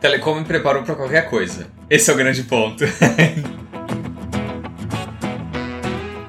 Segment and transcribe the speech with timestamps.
[0.00, 1.66] Telecom me preparou para qualquer coisa.
[1.90, 2.84] Esse é o grande ponto.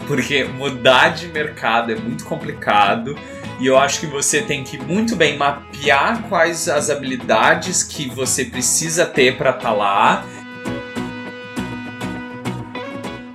[0.05, 3.17] Porque mudar de mercado é muito complicado
[3.61, 8.43] e eu acho que você tem que muito bem mapear quais as habilidades que você
[8.43, 10.25] precisa ter para estar tá lá.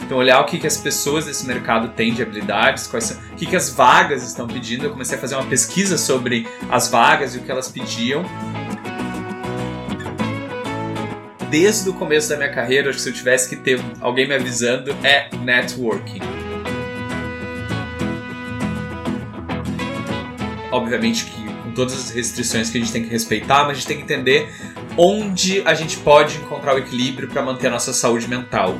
[0.04, 3.36] Então, olhar o que, que as pessoas desse mercado têm de habilidades, quais são, o
[3.36, 4.84] que, que as vagas estão pedindo.
[4.84, 8.22] Eu comecei a fazer uma pesquisa sobre as vagas e o que elas pediam
[11.50, 14.34] desde o começo da minha carreira, acho que se eu tivesse que ter alguém me
[14.34, 16.20] avisando, é networking.
[20.70, 23.86] Obviamente que com todas as restrições que a gente tem que respeitar, mas a gente
[23.86, 24.52] tem que entender
[24.96, 28.78] onde a gente pode encontrar o equilíbrio para manter a nossa saúde mental.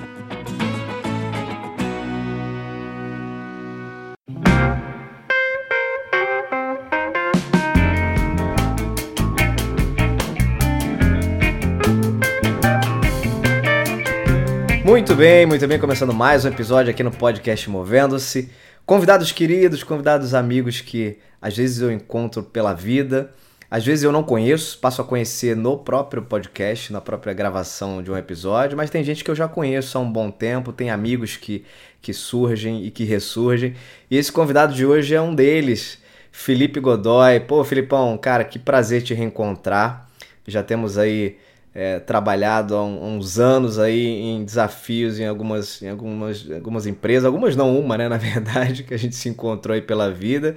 [15.17, 18.51] Bem, muito bem, começando mais um episódio aqui no podcast Movendo-se.
[18.85, 23.33] Convidados queridos, convidados amigos que às vezes eu encontro pela vida,
[23.71, 28.11] às vezes eu não conheço, passo a conhecer no próprio podcast, na própria gravação de
[28.11, 31.35] um episódio, mas tem gente que eu já conheço há um bom tempo, tem amigos
[31.39, 31.65] que,
[32.03, 33.75] que surgem e que ressurgem.
[34.11, 35.99] E esse convidado de hoje é um deles,
[36.31, 37.41] Felipe Godoy.
[37.41, 40.11] Pô, Filipão, cara, que prazer te reencontrar.
[40.47, 41.39] Já temos aí
[41.79, 47.55] é, trabalhado há uns anos aí em desafios em algumas, em algumas, algumas empresas, algumas
[47.55, 50.57] não uma, né, na verdade, que a gente se encontrou aí pela vida.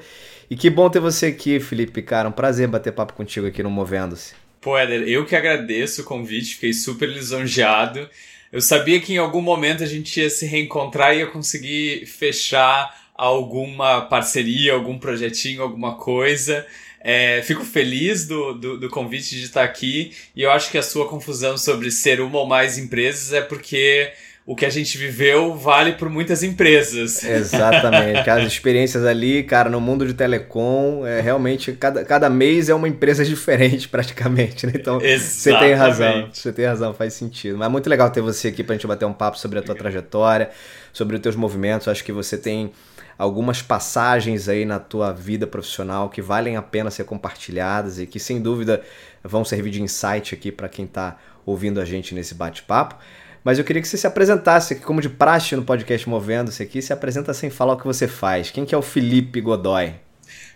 [0.49, 3.69] E que bom ter você aqui, Felipe, cara, um prazer bater papo contigo aqui no
[3.69, 4.33] Movendo-se.
[4.61, 8.09] Pô, Éder, eu que agradeço o convite, fiquei super lisonjeado.
[8.51, 12.97] Eu sabia que em algum momento a gente ia se reencontrar e ia conseguir fechar
[13.13, 16.65] alguma parceria, algum projetinho, alguma coisa.
[17.01, 20.83] É, fico feliz do, do, do, convite de estar aqui e eu acho que a
[20.83, 24.11] sua confusão sobre ser uma ou mais empresas é porque
[24.49, 27.21] o que a gente viveu vale por muitas empresas.
[27.23, 28.27] Exatamente.
[28.27, 32.87] As experiências ali, cara, no mundo de telecom, é realmente cada, cada mês é uma
[32.87, 34.73] empresa diferente praticamente, né?
[34.75, 36.29] Então, você tem razão.
[36.33, 37.59] Você tem razão, faz sentido.
[37.59, 39.75] Mas é muito legal ter você aqui pra gente bater um papo sobre a tua
[39.75, 40.49] trajetória,
[40.91, 41.87] sobre os teus movimentos.
[41.87, 42.71] Acho que você tem
[43.19, 48.17] algumas passagens aí na tua vida profissional que valem a pena ser compartilhadas e que
[48.17, 48.81] sem dúvida
[49.21, 52.95] vão servir de insight aqui para quem está ouvindo a gente nesse bate-papo.
[53.43, 56.93] Mas eu queria que você se apresentasse, como de praxe no podcast Movendo-se aqui, se
[56.93, 58.51] apresenta sem falar o que você faz.
[58.51, 59.95] Quem que é o Felipe Godoy?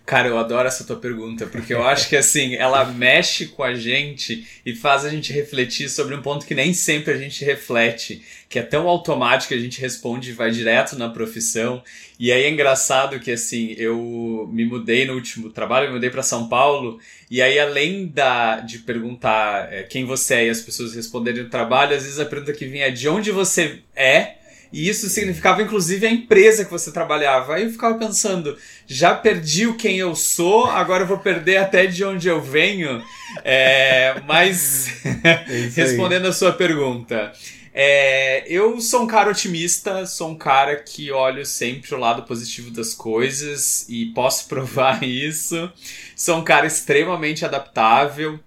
[0.05, 3.73] Cara, eu adoro essa tua pergunta, porque eu acho que assim, ela mexe com a
[3.73, 8.21] gente e faz a gente refletir sobre um ponto que nem sempre a gente reflete,
[8.49, 11.81] que é tão automático que a gente responde e vai direto na profissão.
[12.19, 16.21] E aí é engraçado que assim, eu me mudei no último trabalho, me mudei para
[16.21, 16.99] São Paulo,
[17.31, 21.49] e aí além da de perguntar é, quem você é e as pessoas responderem o
[21.49, 24.42] trabalho, às vezes a pergunta que vinha é de onde você é
[24.73, 27.53] e isso significava, inclusive, a empresa que você trabalhava.
[27.53, 28.57] Aí eu ficava pensando,
[28.87, 33.03] já perdi o quem eu sou, agora eu vou perder até de onde eu venho.
[33.45, 34.87] É, mas,
[35.75, 37.31] respondendo a sua pergunta.
[37.71, 42.71] É, eu sou um cara otimista, sou um cara que olho sempre o lado positivo
[42.71, 45.71] das coisas e posso provar isso.
[46.15, 48.39] Sou um cara extremamente adaptável.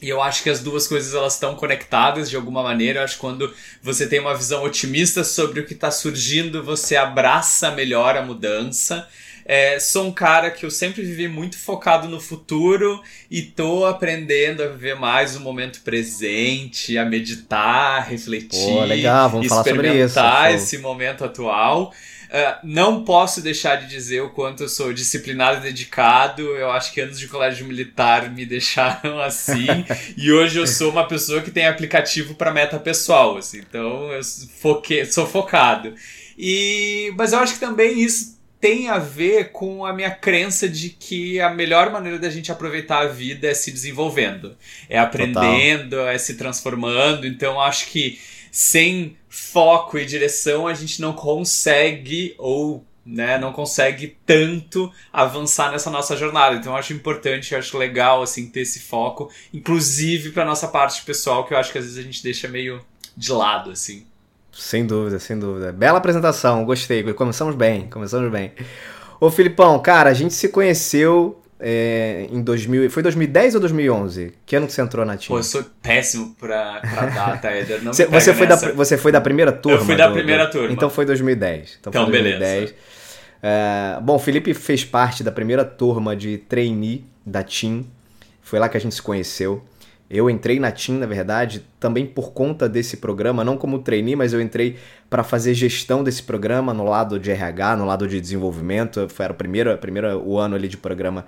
[0.00, 3.00] E eu acho que as duas coisas elas estão conectadas de alguma maneira.
[3.00, 6.96] Eu acho que quando você tem uma visão otimista sobre o que está surgindo, você
[6.96, 9.08] abraça melhor a mudança.
[9.44, 14.62] É, sou um cara que eu sempre vivi muito focado no futuro e tô aprendendo
[14.62, 20.54] a viver mais o momento presente, a meditar, refletir, Pô, legal, vamos experimentar falar sobre
[20.54, 21.94] isso, esse momento atual.
[22.28, 26.42] Uh, não posso deixar de dizer o quanto eu sou disciplinado e dedicado.
[26.42, 29.66] Eu acho que anos de colégio militar me deixaram assim.
[30.16, 33.36] e hoje eu sou uma pessoa que tem aplicativo para meta pessoal.
[33.36, 34.20] Assim, então eu
[34.60, 35.06] foque...
[35.06, 35.94] sou focado.
[36.36, 37.12] E...
[37.16, 41.40] Mas eu acho que também isso tem a ver com a minha crença de que
[41.40, 44.56] a melhor maneira da gente aproveitar a vida é se desenvolvendo,
[44.88, 46.08] é aprendendo, Total.
[46.08, 47.26] é se transformando.
[47.26, 48.18] Então acho que
[48.50, 55.90] sem foco e direção a gente não consegue ou né, não consegue tanto avançar nessa
[55.90, 56.56] nossa jornada.
[56.56, 61.02] Então eu acho importante, eu acho legal assim ter esse foco, inclusive para nossa parte
[61.02, 62.84] pessoal, que eu acho que às vezes a gente deixa meio
[63.16, 64.06] de lado assim.
[64.52, 65.72] Sem dúvida, sem dúvida.
[65.72, 67.02] Bela apresentação, gostei.
[67.14, 68.52] Começamos bem, começamos bem.
[69.20, 72.90] Ô Filipão, cara, a gente se conheceu é, em 2000.
[72.90, 74.32] Foi 2010 ou 2011?
[74.46, 75.28] Que ano que você entrou na TIM?
[75.28, 77.82] Pô, eu sou péssimo pra, pra data, Eder.
[77.82, 79.78] Não você, você foi da, você foi da primeira turma?
[79.78, 80.72] Eu fui da do, primeira do, turma.
[80.72, 81.78] Então foi 2010.
[81.80, 82.40] Então, então foi 2010.
[82.40, 82.74] beleza.
[83.42, 87.86] É, bom, o Felipe fez parte da primeira turma de trainee da TIM.
[88.42, 89.64] Foi lá que a gente se conheceu.
[90.10, 94.32] Eu entrei na TIM, na verdade, também por conta desse programa, não como trainee, mas
[94.32, 94.76] eu entrei
[95.10, 99.06] para fazer gestão desse programa no lado de RH, no lado de desenvolvimento.
[99.10, 101.26] Foi era o primeiro, primeiro o ano ali de programa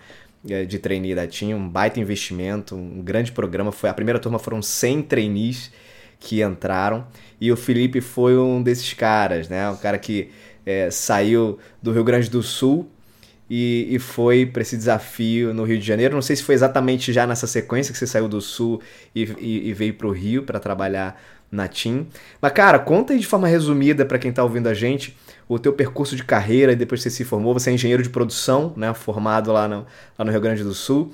[0.49, 3.71] é, de trainee da TIM, um baita investimento, um grande programa.
[3.71, 5.71] Foi a primeira turma foram 100 trainees
[6.19, 7.07] que entraram
[7.39, 9.69] e o Felipe foi um desses caras, né?
[9.69, 10.31] Um cara que
[10.65, 12.89] é, saiu do Rio Grande do Sul
[13.51, 16.15] e, e foi para esse desafio no Rio de Janeiro.
[16.15, 18.81] Não sei se foi exatamente já nessa sequência que você saiu do Sul
[19.13, 21.21] e, e, e veio para o Rio para trabalhar
[21.51, 22.07] na TIM.
[22.41, 25.17] Mas, cara, conta aí de forma resumida para quem está ouvindo a gente
[25.49, 27.53] o teu percurso de carreira e depois você se formou.
[27.53, 29.85] Você é engenheiro de produção, né, formado lá no,
[30.17, 31.13] lá no Rio Grande do Sul.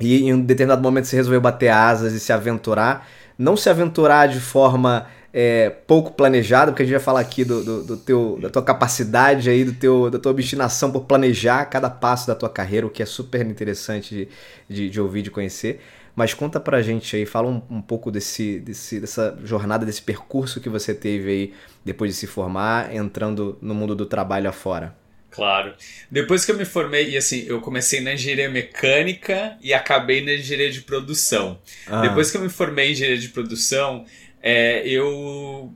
[0.00, 3.06] E em um determinado momento você resolveu bater asas e se aventurar.
[3.36, 5.06] Não se aventurar de forma
[5.40, 8.60] é, pouco planejada, porque a gente vai falar aqui do, do, do, teu, da tua
[8.60, 12.90] capacidade aí, do teu, da tua obstinação por planejar cada passo da tua carreira, o
[12.90, 14.28] que é super interessante de,
[14.68, 15.80] de, de ouvir, de conhecer.
[16.16, 20.60] Mas conta pra gente aí, fala um, um pouco desse, desse, dessa jornada, desse percurso
[20.60, 24.96] que você teve aí depois de se formar, entrando no mundo do trabalho afora.
[25.30, 25.72] Claro.
[26.10, 30.32] Depois que eu me formei, e assim, eu comecei na engenharia mecânica e acabei na
[30.32, 31.60] engenharia de produção.
[31.86, 32.00] Ah.
[32.00, 34.04] Depois que eu me formei em engenharia de produção,
[34.42, 35.74] é, eu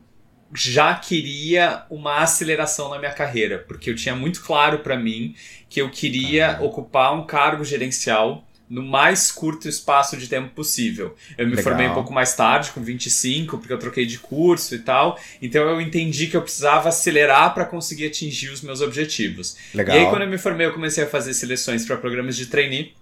[0.54, 5.34] já queria uma aceleração na minha carreira, porque eu tinha muito claro para mim
[5.68, 6.62] que eu queria ah.
[6.62, 11.14] ocupar um cargo gerencial no mais curto espaço de tempo possível.
[11.36, 11.64] Eu me Legal.
[11.64, 15.18] formei um pouco mais tarde, com 25, porque eu troquei de curso e tal.
[15.42, 19.58] Então eu entendi que eu precisava acelerar para conseguir atingir os meus objetivos.
[19.74, 19.94] Legal.
[19.94, 22.94] E aí, quando eu me formei, eu comecei a fazer seleções para programas de trainee.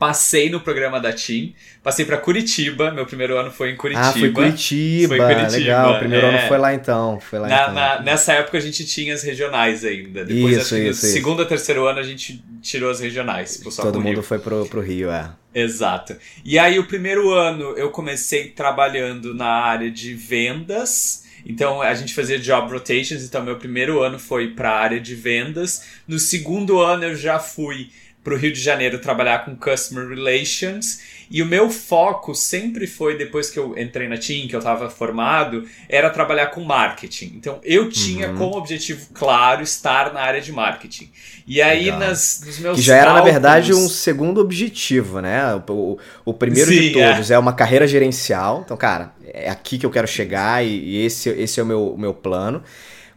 [0.00, 4.08] Passei no programa da TIM, passei para Curitiba, meu primeiro ano foi em Curitiba.
[4.08, 6.30] Ah, foi Curitiba, foi Curitiba legal, primeiro é.
[6.30, 7.20] ano foi lá então.
[7.20, 7.74] Foi lá na, então.
[7.74, 11.40] Na, nessa época a gente tinha as regionais ainda, depois isso, acho isso, no segundo
[11.40, 13.60] ou terceiro ano a gente tirou as regionais.
[13.76, 14.22] Todo mundo Rio.
[14.22, 15.32] foi pro, pro Rio, é.
[15.54, 16.16] Exato.
[16.42, 22.14] E aí o primeiro ano eu comecei trabalhando na área de vendas, então a gente
[22.14, 25.84] fazia job rotations, então meu primeiro ano foi para a área de vendas.
[26.08, 27.90] No segundo ano eu já fui
[28.22, 31.00] para o Rio de Janeiro trabalhar com Customer Relations.
[31.30, 34.90] E o meu foco sempre foi, depois que eu entrei na TIM, que eu estava
[34.90, 37.34] formado, era trabalhar com marketing.
[37.36, 38.36] Então eu tinha uhum.
[38.36, 41.08] como objetivo claro estar na área de marketing.
[41.46, 42.76] E aí, nas, nos meus.
[42.76, 43.16] Que já cálculos...
[43.16, 45.54] era, na verdade, um segundo objetivo, né?
[45.68, 47.34] O, o, o primeiro Sim, de todos é.
[47.34, 47.38] é.
[47.38, 48.62] uma carreira gerencial.
[48.64, 51.94] Então, cara, é aqui que eu quero chegar e, e esse, esse é o meu,
[51.94, 52.62] o meu plano.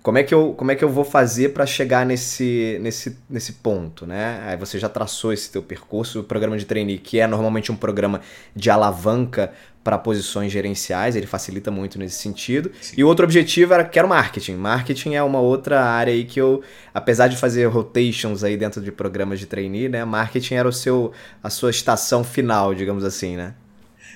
[0.04, 3.54] Como é que eu, como é que eu vou fazer para chegar nesse, nesse, nesse
[3.54, 4.44] ponto, né?
[4.46, 7.76] Aí você já traçou esse teu percurso, o programa de trainee, que é normalmente um
[7.76, 8.20] programa
[8.54, 12.70] de alavanca para posições gerenciais, ele facilita muito nesse sentido.
[12.82, 12.96] Sim.
[12.98, 14.56] E o outro objetivo era que era o marketing.
[14.56, 16.62] Marketing é uma outra área aí que eu,
[16.94, 21.14] apesar de fazer rotations aí dentro de programas de trainee, né, marketing era o seu
[21.42, 23.56] a sua estação final, digamos assim, né?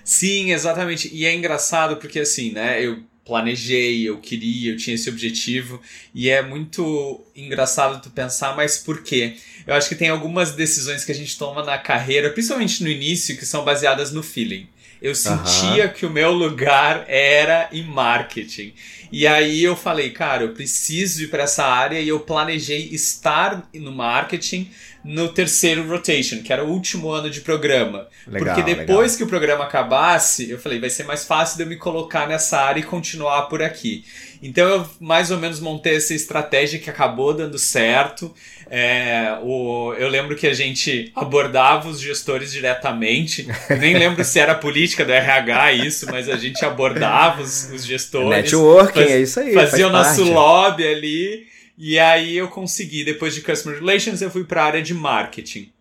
[0.04, 1.10] Sim, exatamente.
[1.14, 5.82] E é engraçado porque assim, né, eu planejei, eu queria, eu tinha esse objetivo.
[6.16, 9.36] E é muito engraçado tu pensar, mas por quê?
[9.68, 13.38] Eu acho que tem algumas decisões que a gente toma na carreira, principalmente no início,
[13.38, 14.68] que são baseadas no feeling.
[15.02, 15.94] Eu sentia uhum.
[15.94, 18.74] que o meu lugar era em marketing.
[19.12, 23.70] E aí eu falei, cara, eu preciso ir para essa área e eu planejei estar
[23.76, 24.70] no marketing
[25.08, 28.10] no terceiro rotation, que era o último ano de programa.
[28.28, 29.18] Legal, Porque depois legal.
[29.18, 32.60] que o programa acabasse, eu falei, vai ser mais fácil de eu me colocar nessa
[32.60, 34.04] área e continuar por aqui.
[34.44, 38.34] Então eu mais ou menos montei essa estratégia que acabou dando certo.
[38.70, 43.48] É, o, eu lembro que a gente abordava os gestores diretamente.
[43.80, 48.30] Nem lembro se era política do RH isso, mas a gente abordava os, os gestores.
[48.30, 49.54] Networking, faz, é isso aí.
[49.54, 50.34] Fazia o nosso parte.
[50.34, 51.57] lobby ali.
[51.78, 55.72] E aí eu consegui, depois de Customer Relations, eu fui para a área de marketing.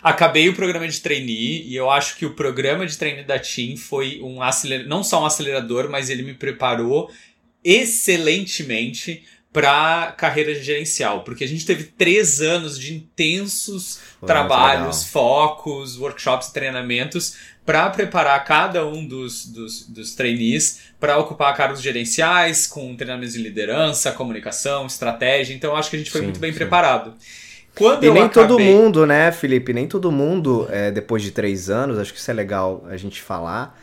[0.00, 3.76] Acabei o programa de trainee e eu acho que o programa de trainee da TIM
[3.76, 7.10] foi um acelerador, não só um acelerador, mas ele me preparou
[7.64, 16.50] excelentemente para carreira gerencial, porque a gente teve três anos de intensos trabalhos, focos, workshops,
[16.50, 17.36] treinamentos
[17.66, 23.42] para preparar cada um dos, dos, dos trainees para ocupar cargos gerenciais, com treinamentos de
[23.42, 25.52] liderança, comunicação, estratégia.
[25.52, 26.58] Então acho que a gente foi sim, muito bem sim.
[26.58, 27.12] preparado.
[27.74, 28.48] Quando e nem acabei...
[28.48, 29.72] todo mundo, né, Felipe?
[29.72, 33.20] Nem todo mundo, é, depois de três anos, acho que isso é legal a gente
[33.20, 33.78] falar,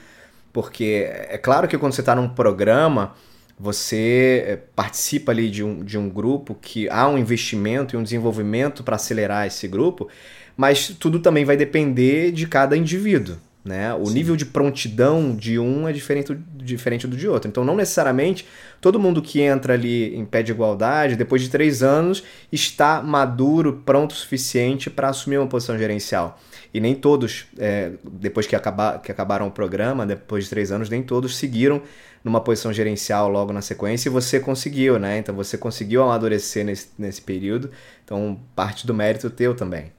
[0.54, 3.14] porque é claro que quando você está num programa
[3.60, 8.04] você eh, participa ali de um, de um grupo que há um investimento e um
[8.04, 10.10] desenvolvimento para acelerar esse grupo,
[10.58, 13.38] mas tudo também vai depender de cada indivíduo.
[13.64, 13.94] Né?
[13.94, 14.14] O Sim.
[14.14, 17.48] nível de prontidão de um é diferente, diferente do de outro.
[17.48, 18.46] Então, não necessariamente
[18.82, 23.82] todo mundo que entra ali em pé de igualdade, depois de três anos, está maduro,
[23.86, 26.38] pronto o suficiente para assumir uma posição gerencial.
[26.74, 30.90] E nem todos, é, depois que, acabar, que acabaram o programa, depois de três anos,
[30.90, 31.82] nem todos seguiram
[32.22, 35.18] numa posição gerencial logo na sequência e você conseguiu, né?
[35.18, 37.70] Então você conseguiu amadurecer nesse, nesse período.
[38.04, 39.92] Então, parte do mérito teu também.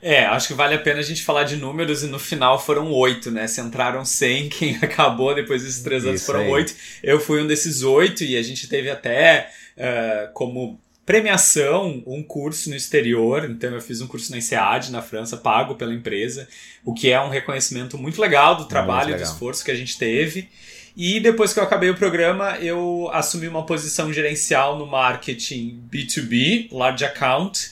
[0.00, 2.92] É, acho que vale a pena a gente falar de números e no final foram
[2.92, 3.46] oito, né?
[3.46, 6.74] Se entraram 100, quem acabou depois desses três anos foram oito.
[7.02, 12.70] Eu fui um desses oito e a gente teve até uh, como premiação um curso
[12.70, 13.48] no exterior.
[13.50, 16.46] Então eu fiz um curso na INSEAD, na França, pago pela empresa,
[16.84, 19.98] o que é um reconhecimento muito legal do trabalho e do esforço que a gente
[19.98, 20.48] teve.
[20.96, 26.68] E depois que eu acabei o programa, eu assumi uma posição gerencial no marketing B2B,
[26.72, 27.70] Large Account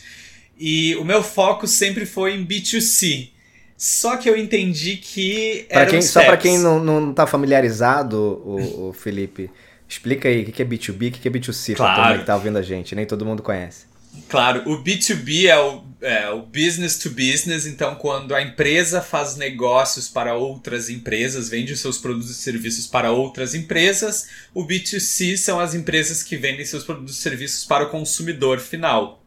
[0.58, 3.30] e o meu foco sempre foi em B2C.
[3.76, 5.66] Só que eu entendi que.
[5.70, 9.50] Pra quem, só para quem não, não tá familiarizado, o, o Felipe,
[9.86, 11.94] explica aí o que é B2B, o que é B2C, claro.
[11.94, 13.84] pra todo que tá ouvindo a gente, nem todo mundo conhece.
[14.28, 19.36] Claro, o B2B é o, é o business to business, então quando a empresa faz
[19.36, 25.60] negócios para outras empresas, vende seus produtos e serviços para outras empresas, o B2C são
[25.60, 29.22] as empresas que vendem seus produtos e serviços para o consumidor final.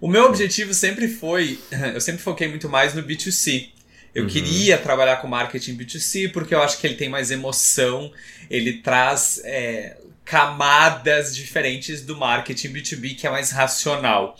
[0.00, 1.58] O meu objetivo sempre foi,
[1.94, 3.68] eu sempre foquei muito mais no B2C.
[4.14, 4.28] Eu uhum.
[4.28, 8.12] queria trabalhar com marketing B2C porque eu acho que ele tem mais emoção,
[8.48, 14.38] ele traz é, camadas diferentes do marketing B2B que é mais racional.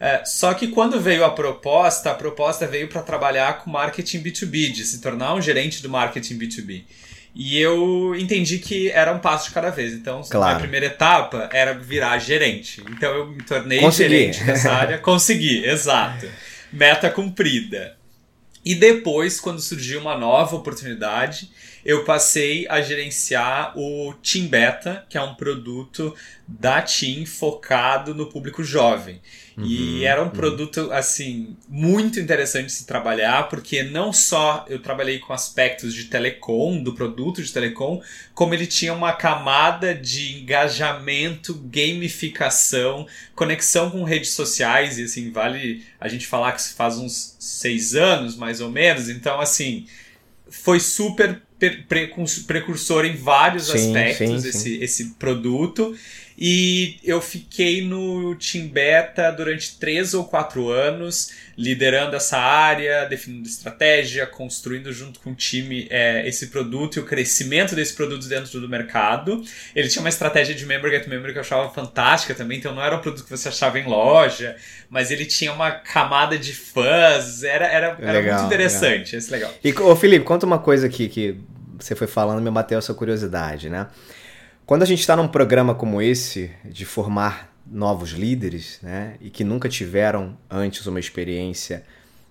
[0.00, 4.70] É, só que quando veio a proposta, a proposta veio para trabalhar com marketing B2B,
[4.70, 6.84] de se tornar um gerente do marketing B2B.
[7.34, 9.92] E eu entendi que era um passo de cada vez.
[9.92, 10.56] Então, claro.
[10.56, 12.82] a primeira etapa era virar gerente.
[12.90, 14.08] Então, eu me tornei Consegui.
[14.08, 14.98] gerente dessa área.
[15.00, 16.28] Consegui, exato.
[16.72, 17.96] Meta cumprida.
[18.64, 21.48] E depois, quando surgiu uma nova oportunidade,
[21.84, 26.14] eu passei a gerenciar o Team Beta, que é um produto
[26.46, 29.20] da Team focado no público jovem.
[29.58, 30.30] Uhum, e era um uhum.
[30.30, 36.04] produto, assim, muito interessante de se trabalhar, porque não só eu trabalhei com aspectos de
[36.04, 38.00] telecom, do produto de telecom,
[38.34, 45.84] como ele tinha uma camada de engajamento, gamificação, conexão com redes sociais, e assim, vale
[46.00, 49.86] a gente falar que faz uns seis anos, mais ou menos, então, assim,
[50.48, 51.42] foi super
[52.46, 54.48] precursor em vários sim, aspectos sim, sim.
[54.48, 55.96] Esse, esse produto.
[56.40, 63.48] E eu fiquei no Team Beta durante três ou quatro anos, liderando essa área, definindo
[63.48, 68.60] estratégia, construindo junto com o time é, esse produto e o crescimento desse produto dentro
[68.60, 69.42] do mercado.
[69.74, 72.84] Ele tinha uma estratégia de member get member que eu achava fantástica também, então não
[72.84, 74.54] era um produto que você achava em loja,
[74.88, 79.18] mas ele tinha uma camada de fãs, era, era, era legal, muito interessante, legal.
[79.18, 79.54] esse legal.
[79.64, 81.36] E, ô Felipe, conta uma coisa aqui que
[81.76, 83.88] você foi falando me bateu essa curiosidade, né?
[84.68, 89.42] Quando a gente está num programa como esse, de formar novos líderes, né, e que
[89.42, 91.82] nunca tiveram antes uma experiência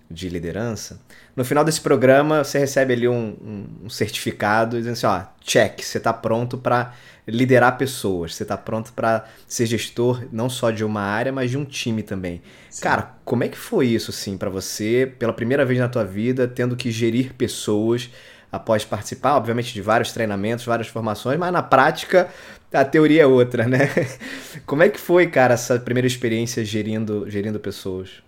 [0.08, 1.00] de liderança,
[1.34, 5.98] no final desse programa você recebe ali um, um, certificado dizendo assim, ó, check, você
[5.98, 6.94] está pronto para
[7.26, 11.58] liderar pessoas, você está pronto para ser gestor não só de uma área, mas de
[11.58, 12.40] um time também.
[12.70, 12.82] Sim.
[12.82, 16.46] Cara, como é que foi isso, assim, para você, pela primeira vez na tua vida,
[16.46, 18.08] tendo que gerir pessoas,
[18.50, 22.28] após participar, obviamente, de vários treinamentos, várias formações, mas na prática
[22.72, 23.90] a teoria é outra, né?
[24.66, 28.27] Como é que foi, cara, essa primeira experiência gerindo, gerindo pessoas?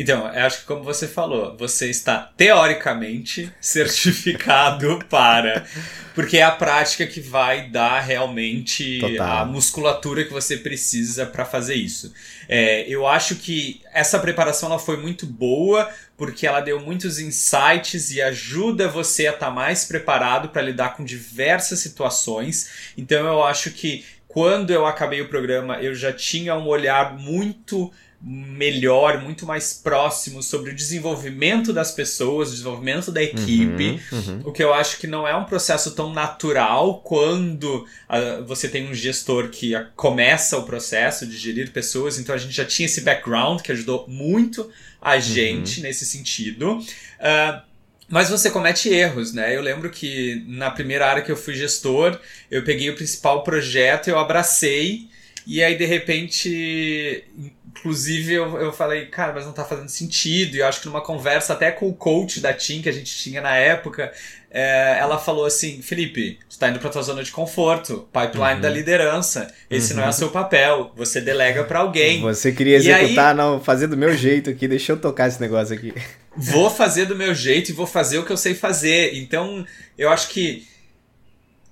[0.00, 5.66] Então, eu acho que como você falou, você está teoricamente certificado para.
[6.14, 9.42] Porque é a prática que vai dar realmente Total.
[9.42, 12.14] a musculatura que você precisa para fazer isso.
[12.48, 18.10] É, eu acho que essa preparação ela foi muito boa porque ela deu muitos insights
[18.10, 22.92] e ajuda você a estar tá mais preparado para lidar com diversas situações.
[22.96, 27.92] Então eu acho que quando eu acabei o programa, eu já tinha um olhar muito
[28.22, 34.40] melhor, muito mais próximo sobre o desenvolvimento das pessoas, o desenvolvimento da equipe, uhum, uhum.
[34.44, 38.90] o que eu acho que não é um processo tão natural quando uh, você tem
[38.90, 43.00] um gestor que começa o processo de gerir pessoas, então a gente já tinha esse
[43.00, 45.20] background que ajudou muito a uhum.
[45.20, 45.84] gente uhum.
[45.84, 46.72] nesse sentido.
[46.76, 47.70] Uh,
[48.06, 49.56] mas você comete erros, né?
[49.56, 52.18] Eu lembro que na primeira área que eu fui gestor,
[52.50, 55.08] eu peguei o principal projeto, eu abracei
[55.46, 57.24] e aí, de repente,
[57.70, 60.56] Inclusive, eu, eu falei, cara, mas não tá fazendo sentido.
[60.56, 63.16] E eu acho que numa conversa até com o coach da TIM que a gente
[63.16, 64.12] tinha na época,
[64.50, 68.60] é, ela falou assim: Felipe, você tá indo pra tua zona de conforto, pipeline uhum.
[68.60, 69.52] da liderança.
[69.70, 69.98] Esse uhum.
[69.98, 70.12] não é o uhum.
[70.12, 70.92] seu papel.
[70.96, 72.20] Você delega para alguém.
[72.22, 75.74] Você queria executar, aí, não, fazer do meu jeito aqui, deixa eu tocar esse negócio
[75.74, 75.94] aqui.
[76.36, 79.14] Vou fazer do meu jeito e vou fazer o que eu sei fazer.
[79.14, 79.64] Então,
[79.96, 80.66] eu acho que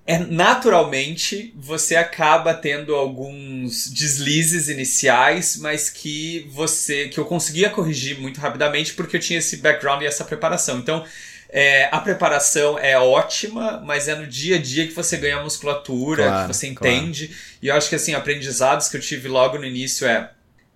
[0.08, 8.18] é naturalmente você acaba tendo alguns deslizes iniciais, mas que você que eu conseguia corrigir
[8.18, 10.78] muito rapidamente porque eu tinha esse background e essa preparação.
[10.78, 11.04] Então,
[11.50, 16.24] é, a preparação é ótima, mas é no dia a dia que você ganha musculatura,
[16.24, 17.26] claro, que você entende.
[17.26, 17.42] Claro.
[17.60, 20.30] E eu acho que assim, aprendizados que eu tive logo no início é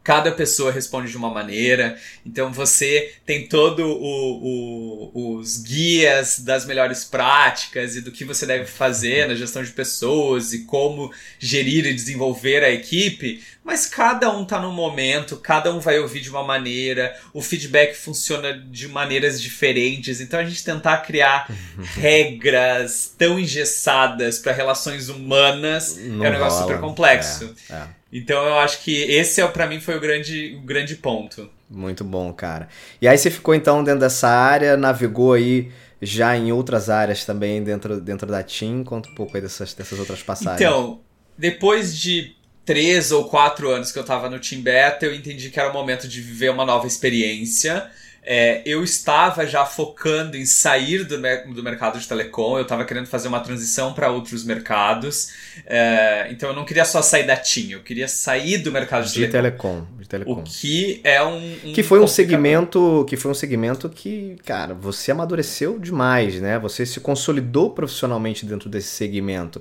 [0.05, 6.67] Cada pessoa responde de uma maneira, então você tem todo o, o, os guias das
[6.67, 11.87] melhores práticas e do que você deve fazer na gestão de pessoas e como gerir
[11.87, 16.31] e desenvolver a equipe, mas cada um está no momento, cada um vai ouvir de
[16.31, 21.49] uma maneira, o feedback funciona de maneiras diferentes, então a gente tentar criar
[21.95, 26.73] regras tão engessadas para relações humanas Não é um negócio rola.
[26.73, 27.55] super complexo.
[27.71, 28.02] É, é.
[28.13, 31.49] Então eu acho que esse é para mim foi o grande, o grande ponto.
[31.71, 32.69] Muito bom, cara.
[33.01, 37.63] E aí você ficou então dentro dessa área, navegou aí já em outras áreas também
[37.63, 38.85] dentro, dentro da TIM?
[38.85, 40.61] Conta um pouco aí dessas, dessas outras passagens.
[40.61, 41.01] Então,
[41.39, 45.59] depois de três ou quatro anos que eu estava no Team Beta, eu entendi que
[45.59, 47.91] era o momento de viver uma nova experiência.
[48.25, 51.17] É, eu estava já focando em sair do,
[51.53, 55.31] do mercado de telecom, eu estava querendo fazer uma transição para outros mercados.
[55.67, 59.15] É, então eu não queria só sair da TIM, eu queria sair do mercado de,
[59.15, 59.85] de telecom.
[59.99, 60.33] De telecom.
[60.33, 64.73] O que é um, um que foi um segmento que foi um segmento que, cara,
[64.73, 66.59] você amadureceu demais, né?
[66.61, 69.61] Você se consolidou profissionalmente dentro desse segmento.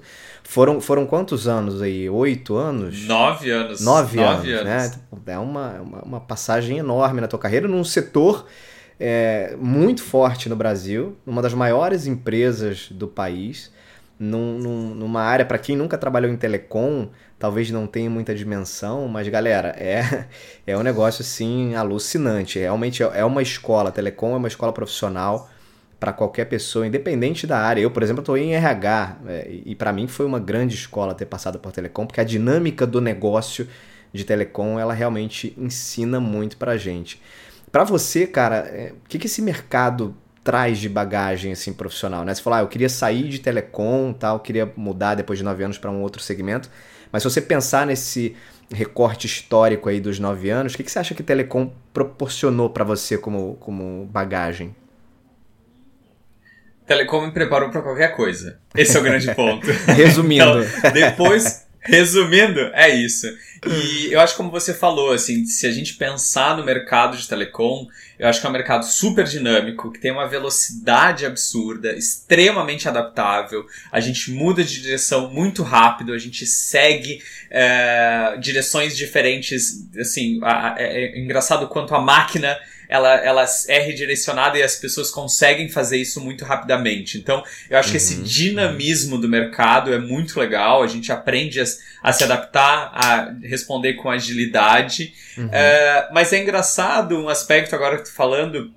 [0.52, 2.10] Foram, foram quantos anos aí?
[2.10, 3.06] Oito anos?
[3.06, 3.80] Nove anos.
[3.80, 5.02] Nove, Nove anos, anos, né?
[5.28, 8.46] É uma, uma, uma, passagem enorme na tua carreira num setor
[9.00, 13.72] é, muito forte no Brasil, uma das maiores empresas do país,
[14.20, 17.08] num, num, numa área, para quem nunca trabalhou em telecom,
[17.40, 20.26] talvez não tenha muita dimensão, mas galera, é,
[20.68, 22.60] é um negócio assim alucinante.
[22.60, 25.50] Realmente é, é uma escola, telecom é uma escola profissional
[26.02, 27.80] para qualquer pessoa, independente da área.
[27.80, 31.28] Eu, por exemplo, estou em RH é, e para mim foi uma grande escola ter
[31.28, 33.68] passado por telecom, porque a dinâmica do negócio
[34.12, 37.22] de telecom ela realmente ensina muito para gente.
[37.72, 42.34] Para você, cara, é, o que, que esse mercado traz de bagagem assim profissional, né?
[42.34, 45.78] Você falou, ah, eu queria sair de telecom, tal, queria mudar depois de nove anos
[45.78, 46.68] para um outro segmento.
[47.12, 48.36] Mas se você pensar nesse
[48.74, 52.84] recorte histórico aí dos nove anos, o que, que você acha que telecom proporcionou para
[52.84, 54.76] você como, como bagagem?
[56.92, 58.60] Telecom me preparou para qualquer coisa.
[58.76, 59.66] Esse é o grande ponto.
[59.96, 60.44] Resumindo.
[60.44, 63.28] então, depois, resumindo, é isso.
[63.66, 67.88] E eu acho como você falou, assim, se a gente pensar no mercado de telecom,
[68.20, 73.66] eu acho que é um mercado super dinâmico, que tem uma velocidade absurda, extremamente adaptável.
[73.90, 79.88] A gente muda de direção muito rápido, a gente segue é, direções diferentes.
[79.98, 80.42] Assim,
[80.76, 82.60] é, é engraçado quanto a máquina
[82.92, 87.18] ela, ela é redirecionada e as pessoas conseguem fazer isso muito rapidamente.
[87.18, 89.22] Então, eu acho uhum, que esse uhum, dinamismo uhum.
[89.22, 91.64] do mercado é muito legal, a gente aprende a,
[92.04, 95.14] a, se adaptar, a responder com agilidade.
[95.38, 95.48] Uhum.
[95.54, 98.74] É, mas é engraçado um aspecto agora que tu falando,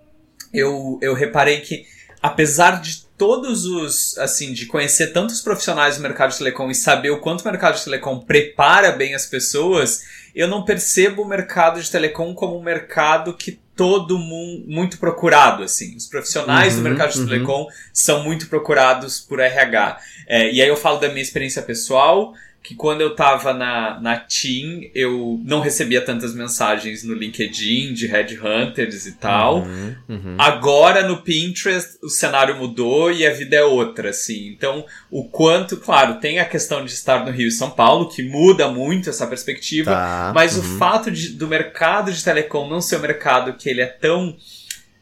[0.53, 1.85] eu, eu reparei que
[2.23, 7.11] apesar de todos os, assim, de conhecer tantos profissionais do mercado de telecom e saber
[7.11, 10.03] o quanto o mercado de telecom prepara bem as pessoas,
[10.35, 15.63] eu não percebo o mercado de telecom como um mercado que todo mundo muito procurado,
[15.63, 15.97] assim.
[15.97, 17.27] Os profissionais uhum, do mercado de uhum.
[17.27, 19.99] telecom são muito procurados por RH.
[20.27, 22.35] É, e aí eu falo da minha experiência pessoal,
[22.65, 28.07] que quando eu tava na, na Team, eu não recebia tantas mensagens no LinkedIn de
[28.07, 29.59] headhunters e tal.
[29.59, 30.37] Uhum, uhum.
[30.39, 34.49] Agora no Pinterest o cenário mudou e a vida é outra, assim.
[34.49, 38.23] Então, o quanto, claro, tem a questão de estar no Rio e São Paulo, que
[38.23, 40.61] muda muito essa perspectiva, tá, mas uhum.
[40.61, 44.35] o fato de, do mercado de telecom não ser um mercado que ele é tão.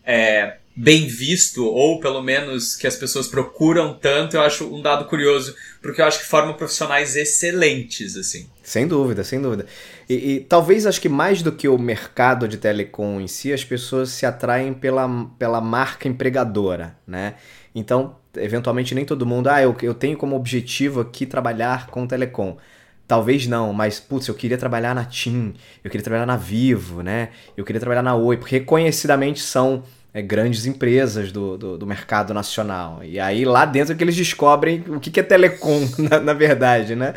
[0.05, 5.04] É, bem visto, ou pelo menos que as pessoas procuram tanto, eu acho um dado
[5.04, 8.48] curioso, porque eu acho que formam profissionais excelentes, assim.
[8.62, 9.66] Sem dúvida, sem dúvida.
[10.08, 13.64] E, e, talvez acho que mais do que o mercado de telecom em si, as
[13.64, 15.08] pessoas se atraem pela,
[15.38, 17.35] pela marca empregadora, né?
[17.74, 22.56] Então, eventualmente nem todo mundo, ah, eu, eu tenho como objetivo aqui trabalhar com telecom.
[23.06, 25.54] Talvez não, mas, putz, eu queria trabalhar na TIM,
[25.85, 27.28] eu queria trabalhar na Vivo, né?
[27.56, 29.82] Eu queria trabalhar na Oi, porque reconhecidamente são
[30.14, 33.01] é, grandes empresas do, do, do, mercado nacional.
[33.03, 36.33] E aí lá dentro é que eles descobrem o que, que é telecom, na, na
[36.33, 37.14] verdade, né?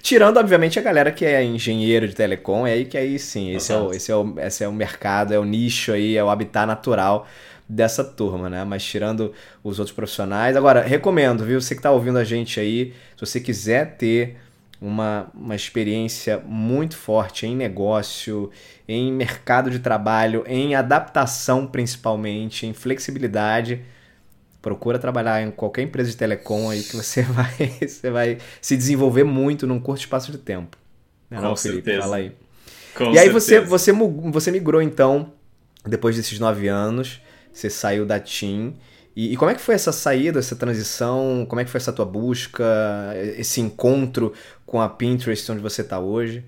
[0.00, 3.72] Tirando, obviamente, a galera que é engenheiro de telecom, é aí que aí sim, esse
[3.72, 6.30] é, o, esse, é o, esse é o mercado, é o nicho aí, é o
[6.30, 7.26] habitat natural
[7.68, 8.64] dessa turma, né?
[8.64, 9.32] Mas tirando
[9.62, 10.56] os outros profissionais.
[10.56, 11.60] Agora, recomendo, viu?
[11.60, 14.38] Você que está ouvindo a gente aí, se você quiser ter
[14.80, 18.50] uma, uma experiência muito forte em negócio,
[18.86, 23.82] em mercado de trabalho, em adaptação principalmente, em flexibilidade,
[24.62, 29.24] procura trabalhar em qualquer empresa de telecom aí que você vai, você vai se desenvolver
[29.24, 30.76] muito num curto espaço de tempo.
[31.30, 31.84] Não, Com não, Felipe?
[31.84, 32.02] Certeza.
[32.02, 32.32] Fala aí.
[32.94, 35.32] Com e aí você, você, você migrou então,
[35.84, 37.20] depois desses nove anos,
[37.52, 38.74] você saiu da TIM.
[39.18, 41.44] E, e, como é que foi essa saída, essa transição?
[41.48, 42.64] Como é que foi essa tua busca,
[43.36, 44.32] esse encontro
[44.64, 46.44] com a Pinterest onde você está hoje?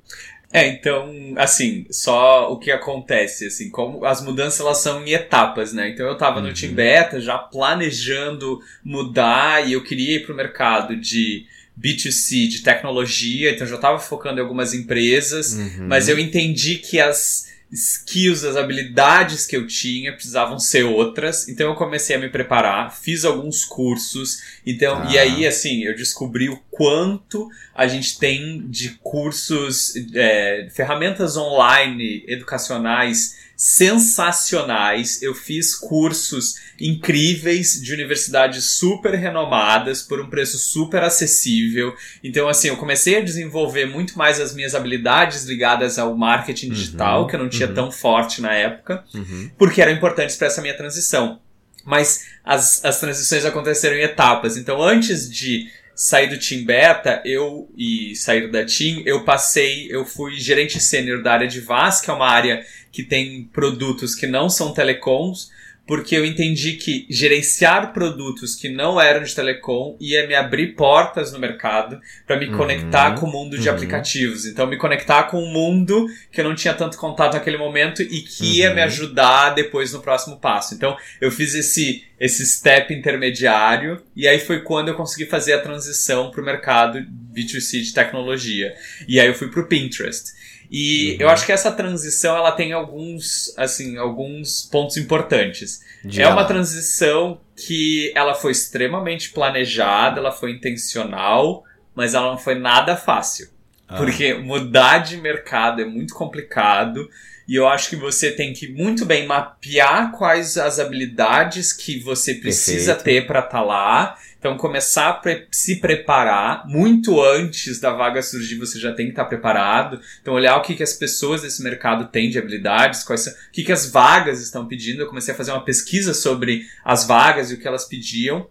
[0.53, 5.73] É, então, assim, só o que acontece, assim, como as mudanças elas são em etapas,
[5.73, 5.89] né?
[5.89, 6.47] Então eu tava uhum.
[6.47, 12.63] no Team Beta já planejando mudar e eu queria ir pro mercado de B2C, de
[12.63, 15.89] tecnologia, então já tava focando em algumas empresas, uhum.
[15.89, 21.49] mas eu entendi que as skills, as habilidades que eu tinha precisavam ser outras.
[21.49, 24.41] Então eu comecei a me preparar, fiz alguns cursos.
[24.67, 25.09] Então, ah.
[25.11, 32.25] e aí, assim, eu descobri o quanto a gente tem de cursos, é, ferramentas online
[32.27, 35.21] educacionais sensacionais.
[35.21, 41.95] Eu fiz cursos incríveis de universidades super renomadas por um preço super acessível.
[42.25, 46.73] Então, assim, eu comecei a desenvolver muito mais as minhas habilidades ligadas ao marketing uhum,
[46.73, 47.75] digital, que eu não tinha uhum.
[47.75, 49.51] tão forte na época, uhum.
[49.59, 51.39] porque eram importantes para essa minha transição.
[51.85, 54.57] Mas as, as transições aconteceram em etapas.
[54.57, 55.69] Então, antes de
[56.01, 61.23] sair do Team Beta, eu e sair da Team, eu passei, eu fui gerente sênior
[61.23, 65.51] da área de VAS, que é uma área que tem produtos que não são telecoms,
[65.91, 71.33] porque eu entendi que gerenciar produtos que não eram de telecom ia me abrir portas
[71.33, 73.75] no mercado para me uhum, conectar com o mundo de uhum.
[73.75, 74.47] aplicativos.
[74.47, 78.21] Então, me conectar com um mundo que eu não tinha tanto contato naquele momento e
[78.21, 78.53] que uhum.
[78.53, 78.87] ia me uhum.
[78.87, 80.75] ajudar depois no próximo passo.
[80.75, 85.61] Então, eu fiz esse, esse step intermediário e aí foi quando eu consegui fazer a
[85.61, 88.73] transição para o mercado B2C de tecnologia.
[89.09, 90.39] E aí eu fui para o Pinterest.
[90.71, 91.17] E uhum.
[91.21, 95.81] eu acho que essa transição ela tem alguns, assim, alguns pontos importantes.
[96.17, 102.55] É uma transição que ela foi extremamente planejada, ela foi intencional, mas ela não foi
[102.55, 103.49] nada fácil.
[103.89, 103.97] Ah.
[103.97, 107.09] Porque mudar de mercado é muito complicado.
[107.49, 112.35] E eu acho que você tem que muito bem mapear quais as habilidades que você
[112.35, 113.23] precisa Perfeito.
[113.23, 118.23] ter para estar tá lá então, começar a pre se preparar muito antes da vaga
[118.23, 120.01] surgir, você já tem que estar preparado.
[120.23, 123.37] Então, olhar o que, que as pessoas desse mercado têm de habilidades, quais são, o
[123.53, 125.03] que, que as vagas estão pedindo.
[125.03, 128.49] Eu comecei a fazer uma pesquisa sobre as vagas e o que elas pediam.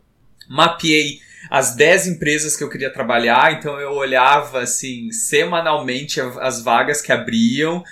[0.47, 7.02] Mapeei as 10 empresas que eu queria trabalhar, então eu olhava assim semanalmente as vagas
[7.02, 7.84] que abriam,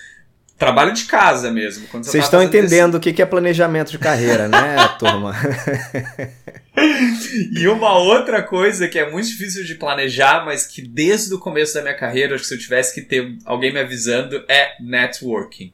[0.57, 1.87] trabalho de casa mesmo.
[1.91, 3.09] Vocês estão entendendo esse...
[3.09, 5.35] o que é planejamento de carreira, né, turma?
[7.55, 11.75] e uma outra coisa que é muito difícil de planejar, mas que desde o começo
[11.75, 15.71] da minha carreira, acho que se eu tivesse que ter alguém me avisando, é networking.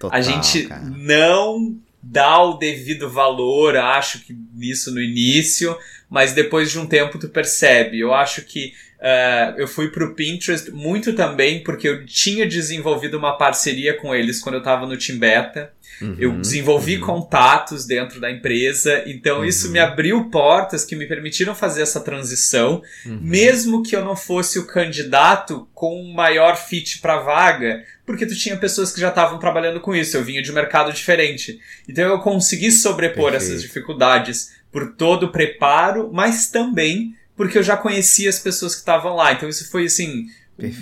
[0.00, 0.82] Total, a gente cara.
[0.82, 5.76] não dá o devido valor, acho que nisso no início,
[6.08, 7.98] mas depois de um tempo tu percebe.
[7.98, 13.36] Eu acho que Uh, eu fui pro Pinterest muito também porque eu tinha desenvolvido uma
[13.36, 15.72] parceria com eles quando eu estava no Team Beta.
[16.00, 17.06] Uhum, eu desenvolvi uhum.
[17.06, 19.44] contatos dentro da empresa, então uhum.
[19.44, 23.18] isso me abriu portas que me permitiram fazer essa transição, uhum.
[23.20, 28.34] mesmo que eu não fosse o candidato com o maior fit para vaga, porque tu
[28.34, 31.60] tinha pessoas que já estavam trabalhando com isso, eu vinha de um mercado diferente.
[31.88, 33.52] Então eu consegui sobrepor Perfeito.
[33.52, 38.80] essas dificuldades por todo o preparo, mas também porque eu já conhecia as pessoas que
[38.80, 39.32] estavam lá.
[39.32, 40.26] Então isso foi assim.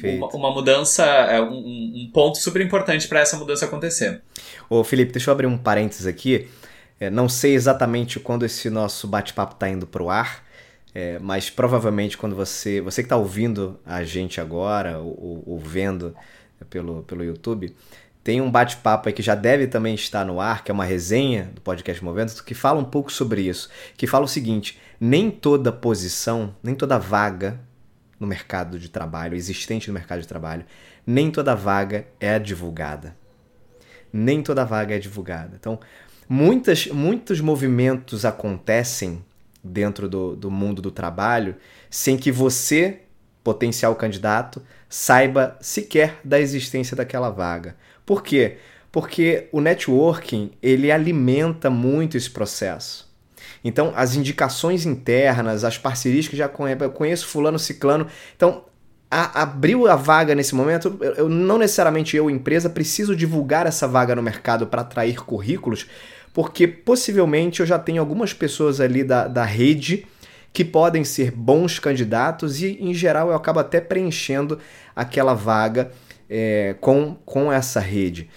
[0.04, 4.20] Uma, uma, mudança, é, um, um, ponto super importante para essa mudança acontecer.
[4.68, 6.46] Ô Felipe, deixa eu abrir um parênteses aqui.
[7.00, 10.44] É, não sei exatamente quando esse nosso bate-papo está indo para o ar,
[10.94, 16.14] é, mas provavelmente quando você, você que está ouvindo a gente agora, ou, ou vendo
[16.68, 17.74] pelo, pelo YouTube,
[18.22, 21.50] tem um bate-papo aí que já deve também estar no ar, que é uma resenha
[21.54, 23.68] do podcast Moventos, que fala um pouco sobre isso.
[23.96, 27.58] Que fala o seguinte: nem toda posição, nem toda vaga
[28.20, 30.64] no mercado de trabalho, existente no mercado de trabalho,
[31.04, 33.16] nem toda vaga é divulgada.
[34.12, 35.56] Nem toda vaga é divulgada.
[35.58, 35.80] Então,
[36.28, 39.24] muitas, muitos movimentos acontecem
[39.60, 41.56] dentro do, do mundo do trabalho
[41.90, 43.00] sem que você,
[43.42, 47.74] potencial candidato, saiba sequer da existência daquela vaga.
[48.06, 48.58] Por quê?
[48.92, 53.12] Porque o networking ele alimenta muito esse processo.
[53.64, 58.07] Então, as indicações internas, as parcerias que já conheço, eu conheço fulano, ciclano.
[58.37, 58.64] Então,
[59.11, 63.87] a, abriu a vaga nesse momento, eu, eu, não necessariamente eu, empresa, preciso divulgar essa
[63.87, 65.87] vaga no mercado para atrair currículos,
[66.33, 70.07] porque possivelmente eu já tenho algumas pessoas ali da, da rede
[70.53, 74.59] que podem ser bons candidatos e, em geral, eu acabo até preenchendo
[74.94, 75.90] aquela vaga
[76.29, 78.29] é, com, com essa rede.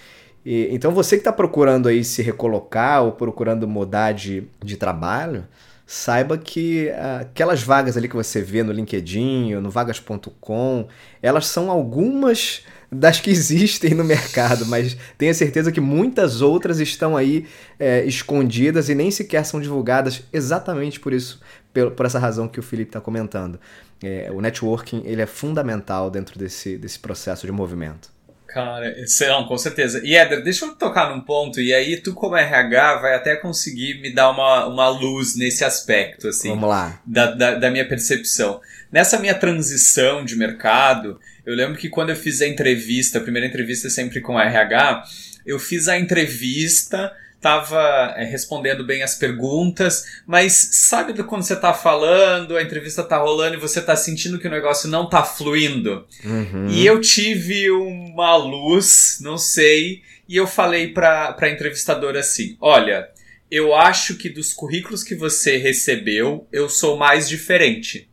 [0.45, 5.45] E, então, você que está procurando aí se recolocar ou procurando mudar de, de trabalho,
[5.87, 10.87] saiba que uh, aquelas vagas ali que você vê no LinkedIn no vagas.com,
[11.21, 17.17] elas são algumas das que existem no mercado, mas tenha certeza que muitas outras estão
[17.17, 17.47] aí
[17.79, 21.41] é, escondidas e nem sequer são divulgadas exatamente por isso,
[21.73, 23.59] por, por essa razão que o Felipe está comentando.
[24.03, 28.14] É, o networking ele é fundamental dentro desse, desse processo de movimento.
[28.55, 28.95] Cara,
[29.27, 29.99] não, com certeza.
[30.01, 33.99] E Éder, deixa eu tocar num ponto, e aí tu, como RH, vai até conseguir
[33.99, 36.47] me dar uma, uma luz nesse aspecto, assim.
[36.51, 37.01] Vamos lá.
[37.05, 38.61] Da, da, da minha percepção.
[38.89, 43.45] Nessa minha transição de mercado, eu lembro que quando eu fiz a entrevista, a primeira
[43.45, 45.03] entrevista sempre com a RH,
[45.45, 51.53] eu fiz a entrevista estava é, respondendo bem as perguntas, mas sabe do quando você
[51.53, 55.23] está falando, a entrevista está rolando e você está sentindo que o negócio não está
[55.23, 56.05] fluindo?
[56.23, 56.67] Uhum.
[56.69, 63.09] E eu tive uma luz, não sei, e eu falei para a entrevistadora assim: olha,
[63.51, 68.09] eu acho que dos currículos que você recebeu, eu sou mais diferente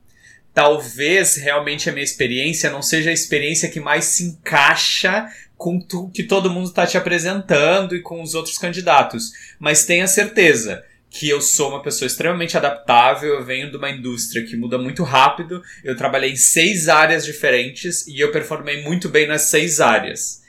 [0.55, 5.27] talvez realmente a minha experiência não seja a experiência que mais se encaixa
[5.63, 9.31] com o que todo mundo está te apresentando e com os outros candidatos.
[9.61, 14.45] Mas tenha certeza que eu sou uma pessoa extremamente adaptável, eu venho de uma indústria
[14.45, 19.29] que muda muito rápido, eu trabalhei em seis áreas diferentes e eu performei muito bem
[19.29, 20.42] nas seis áreas.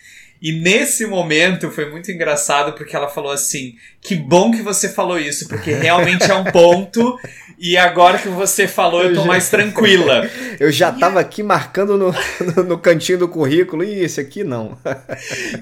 [0.44, 5.18] E nesse momento foi muito engraçado porque ela falou assim: que bom que você falou
[5.18, 7.18] isso, porque realmente é um ponto.
[7.58, 10.30] E agora que você falou, eu tô mais tranquila.
[10.60, 12.14] Eu já tava aqui marcando no,
[12.56, 14.78] no, no, cantinho do currículo, e esse aqui não.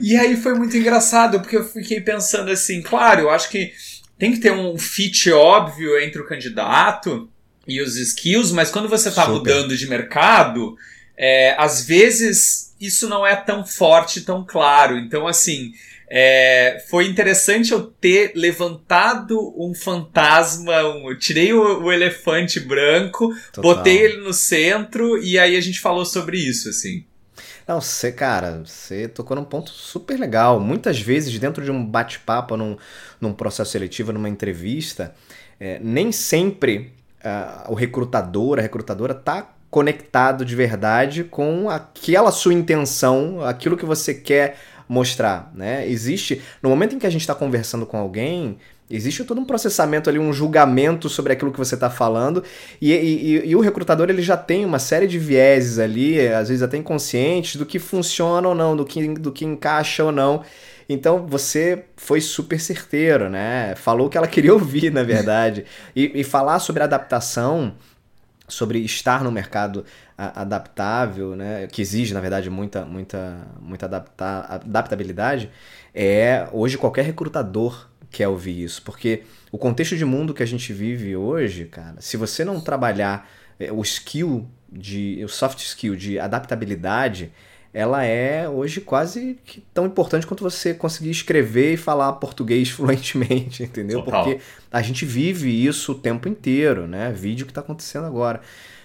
[0.02, 3.72] e aí foi muito engraçado, porque eu fiquei pensando assim: claro, eu acho que
[4.17, 7.30] tem que ter um fit óbvio entre o candidato
[7.67, 9.38] e os skills, mas quando você tá Super.
[9.38, 10.76] mudando de mercado,
[11.17, 14.97] é, às vezes isso não é tão forte, tão claro.
[14.97, 15.71] Então, assim,
[16.10, 23.76] é, foi interessante eu ter levantado um fantasma, um, tirei o, o, elefante branco, Total.
[23.76, 27.06] botei ele no centro e aí a gente falou sobre isso, assim.
[27.65, 30.60] Não, você, cara, você tocou num ponto super legal.
[30.60, 32.76] Muitas vezes, dentro de um bate-papo, num,
[33.21, 35.15] num processo seletivo, numa entrevista,
[35.58, 36.91] é, nem sempre
[37.24, 43.86] uh, o recrutador, a recrutadora, tá conectado de verdade com aquela sua intenção, aquilo que
[43.86, 44.58] você quer
[44.88, 45.88] mostrar, né?
[45.88, 48.58] Existe, no momento em que a gente está conversando com alguém,
[48.90, 52.44] existe todo um processamento ali, um julgamento sobre aquilo que você está falando,
[52.82, 56.62] e, e, e, o recrutador ele já tem uma série de vieses ali, às vezes
[56.62, 60.44] até inconscientes, do que funciona ou não, do que, do que encaixa ou não.
[60.90, 63.74] Então você foi super certeiro, né?
[63.78, 65.64] Falou o que ela queria ouvir, na verdade.
[65.96, 67.74] e, e falar sobre adaptação
[68.52, 69.86] sobre estar no mercado
[70.18, 75.50] adaptável, né, que exige, na verdade, muita, muita, muita adapta adaptabilidade,
[75.96, 80.74] é hoje qualquer recrutador quer ouvir isso, porque o contexto de mundo que a gente
[80.74, 86.20] vive hoje, cara, se você não trabalhar é, o skill de o soft skill de
[86.20, 87.32] adaptabilidade,
[87.74, 89.38] ela é hoje quase
[89.74, 94.02] tão importante quanto você conseguir escrever e falar português fluentemente, entendeu?
[94.04, 94.24] Total.
[94.24, 97.12] Porque a gente vive isso o tempo inteiro, né?
[97.12, 98.42] Vídeo que está acontecendo agora.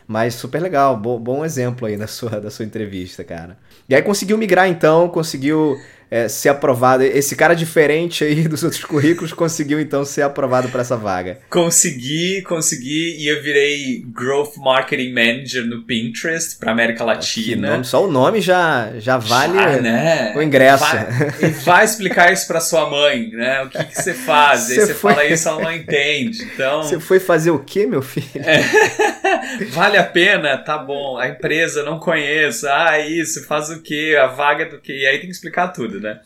[0.07, 3.59] Mas super legal, bom, bom exemplo aí da sua, da sua entrevista, cara.
[3.89, 5.77] E aí conseguiu migrar então, conseguiu
[6.11, 7.03] é, ser aprovado.
[7.03, 11.39] Esse cara diferente aí dos outros currículos conseguiu então ser aprovado para essa vaga.
[11.51, 17.73] Consegui, consegui e eu virei Growth Marketing Manager no Pinterest para América Latina.
[17.73, 20.33] Nome, só o nome já, já vale já, né?
[20.37, 20.85] o ingresso.
[20.85, 23.63] Vai, e vai explicar isso para sua mãe, né?
[23.63, 24.61] O que, que você faz?
[24.63, 25.15] Você aí você foi...
[25.15, 26.43] fala isso, ela não entende.
[26.43, 26.83] Então...
[26.83, 28.27] Você foi fazer o quê, meu filho?
[28.37, 29.65] É.
[29.71, 30.57] vale a pena?
[30.59, 31.19] Tá bom.
[31.19, 32.67] A empresa, não conheço.
[32.69, 34.17] Ah, isso, faz o quê?
[34.21, 34.93] A vaga do quê?
[34.93, 36.21] E aí tem que explicar tudo né?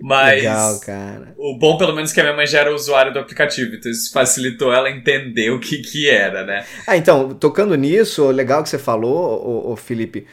[0.00, 1.34] Mas Legal, cara.
[1.36, 3.90] o bom, pelo menos, é que a minha mãe já era usuária do aplicativo, então
[3.90, 6.64] isso facilitou ela entender o que, que era, né?
[6.86, 10.26] Ah, então, tocando nisso, legal que você falou, o, Felipe.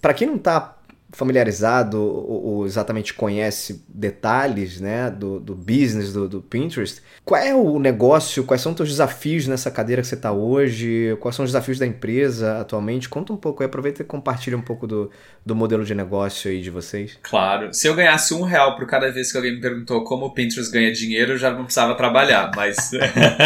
[0.00, 0.76] Para quem não tá
[1.14, 7.54] familiarizado ou, ou, exatamente conhece detalhes né, do, do business do, do, Pinterest, qual é
[7.54, 11.44] o negócio, quais são os teus desafios nessa cadeira que você está hoje, quais são
[11.44, 13.08] os desafios da empresa atualmente?
[13.08, 15.10] Conta um pouco aí, aproveita e compartilha um pouco do,
[15.44, 17.18] do modelo de negócio aí de vocês.
[17.22, 20.30] Claro, se eu ganhasse um real por cada vez que alguém me perguntou como o
[20.30, 22.92] Pinterest ganha dinheiro, eu já não precisava trabalhar, mas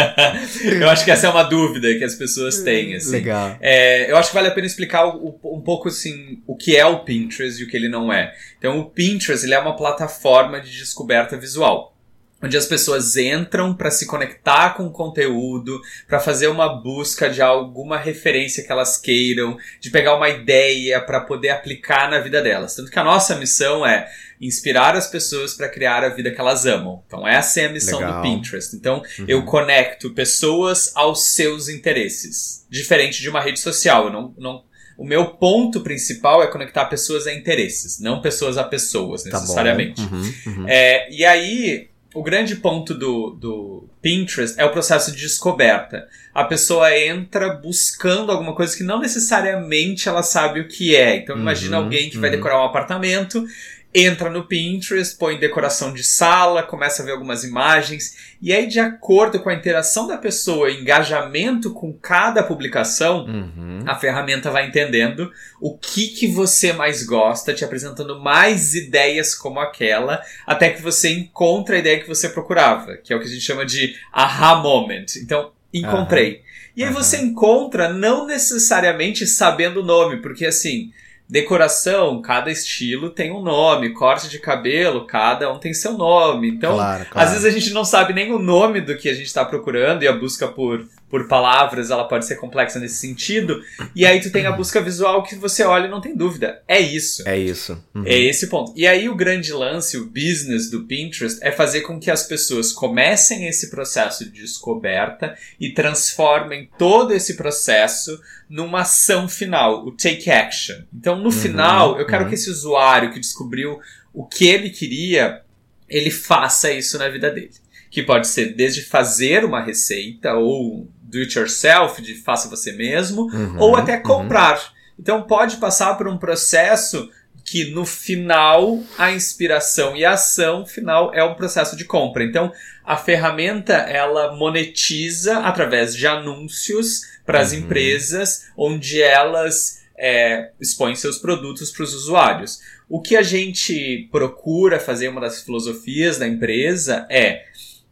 [0.79, 2.95] eu acho que essa é uma dúvida que as pessoas têm.
[2.95, 3.11] Assim.
[3.11, 3.57] Legal.
[3.59, 6.85] É, eu acho que vale a pena explicar o, um pouco assim, o que é
[6.85, 8.33] o Pinterest e o que ele não é.
[8.57, 11.98] Então, o Pinterest ele é uma plataforma de descoberta visual
[12.41, 17.41] onde as pessoas entram para se conectar com o conteúdo, para fazer uma busca de
[17.41, 22.75] alguma referência que elas queiram, de pegar uma ideia para poder aplicar na vida delas.
[22.75, 26.65] Tanto que a nossa missão é inspirar as pessoas para criar a vida que elas
[26.65, 27.03] amam.
[27.05, 28.15] Então essa é a missão Legal.
[28.15, 28.75] do Pinterest.
[28.75, 29.25] Então uhum.
[29.27, 34.05] eu conecto pessoas aos seus interesses, diferente de uma rede social.
[34.05, 38.65] Eu não, não o meu ponto principal é conectar pessoas a interesses, não pessoas a
[38.65, 40.05] pessoas, tá necessariamente.
[40.05, 40.65] Tá uhum, uhum.
[40.67, 46.07] É, e aí, o grande ponto do, do Pinterest é o processo de descoberta.
[46.33, 51.17] A pessoa entra buscando alguma coisa que não necessariamente ela sabe o que é.
[51.17, 52.35] Então, imagina uhum, alguém que vai uhum.
[52.35, 53.45] decorar um apartamento
[53.93, 58.79] entra no Pinterest, põe decoração de sala, começa a ver algumas imagens, e aí, de
[58.79, 63.83] acordo com a interação da pessoa, engajamento com cada publicação, uhum.
[63.87, 69.59] a ferramenta vai entendendo o que, que você mais gosta, te apresentando mais ideias como
[69.59, 73.29] aquela, até que você encontra a ideia que você procurava, que é o que a
[73.31, 75.05] gente chama de aha moment.
[75.17, 76.35] Então, encontrei.
[76.35, 76.39] Uhum.
[76.77, 76.95] E aí uhum.
[76.95, 80.91] você encontra não necessariamente sabendo o nome, porque assim
[81.29, 86.49] decoração, cada estilo tem um nome, corte de cabelo, cada um tem seu nome.
[86.49, 87.27] Então, claro, claro.
[87.27, 90.01] às vezes a gente não sabe nem o nome do que a gente está procurando
[90.01, 93.61] e a busca por por palavras, ela pode ser complexa nesse sentido.
[93.95, 96.61] E aí tu tem a busca visual que você olha e não tem dúvida.
[96.67, 97.27] É isso.
[97.27, 97.83] É isso.
[97.95, 98.03] Uhum.
[98.05, 98.71] É esse ponto.
[98.75, 102.71] E aí o grande lance, o business do Pinterest é fazer com que as pessoas
[102.71, 108.19] comecem esse processo de descoberta e transformem todo esse processo
[108.49, 110.75] numa ação final, o take action.
[110.93, 112.29] Então, no uhum, final, eu quero uhum.
[112.29, 113.79] que esse usuário que descobriu
[114.13, 115.41] o que ele queria,
[115.87, 117.51] ele faça isso na vida dele.
[117.91, 123.23] Que pode ser desde fazer uma receita ou do it yourself, de faça você mesmo,
[123.23, 124.03] uhum, ou até uhum.
[124.03, 124.57] comprar.
[124.57, 124.79] Uhum.
[124.99, 127.09] Então pode passar por um processo
[127.43, 132.23] que no final a inspiração e a ação final é um processo de compra.
[132.23, 132.51] Então
[132.85, 137.59] a ferramenta ela monetiza através de anúncios para as uhum.
[137.59, 142.59] empresas, onde elas é, expõem seus produtos para os usuários.
[142.87, 147.45] O que a gente procura fazer, uma das filosofias da empresa é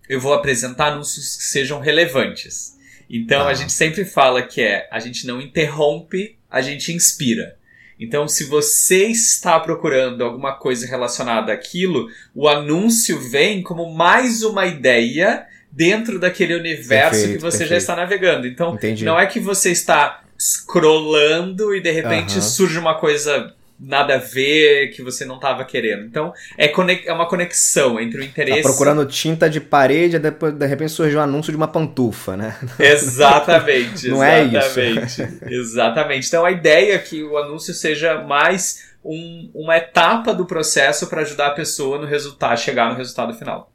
[0.08, 2.77] eu vou apresentar anúncios que sejam relevantes.
[3.10, 3.50] Então ah.
[3.50, 7.58] a gente sempre fala que é a gente não interrompe, a gente inspira.
[8.00, 14.68] Então, se você está procurando alguma coisa relacionada àquilo, o anúncio vem como mais uma
[14.68, 17.70] ideia dentro daquele universo perfeito, que você perfeito.
[17.70, 18.46] já está navegando.
[18.46, 19.04] Então, Entendi.
[19.04, 24.90] não é que você está scrollando e de repente surge uma coisa nada a ver,
[24.90, 26.06] que você não estava querendo.
[26.06, 26.72] Então, é,
[27.06, 28.62] é uma conexão entre o interesse.
[28.62, 32.58] Tá procurando tinta de parede, depois de repente surgiu um anúncio de uma pantufa, né?
[32.80, 34.10] Exatamente.
[34.10, 35.46] não exatamente, é isso.
[35.46, 36.28] Exatamente.
[36.28, 41.22] Então, a ideia é que o anúncio seja mais um, uma etapa do processo para
[41.22, 43.72] ajudar a pessoa no resultado, chegar no resultado final.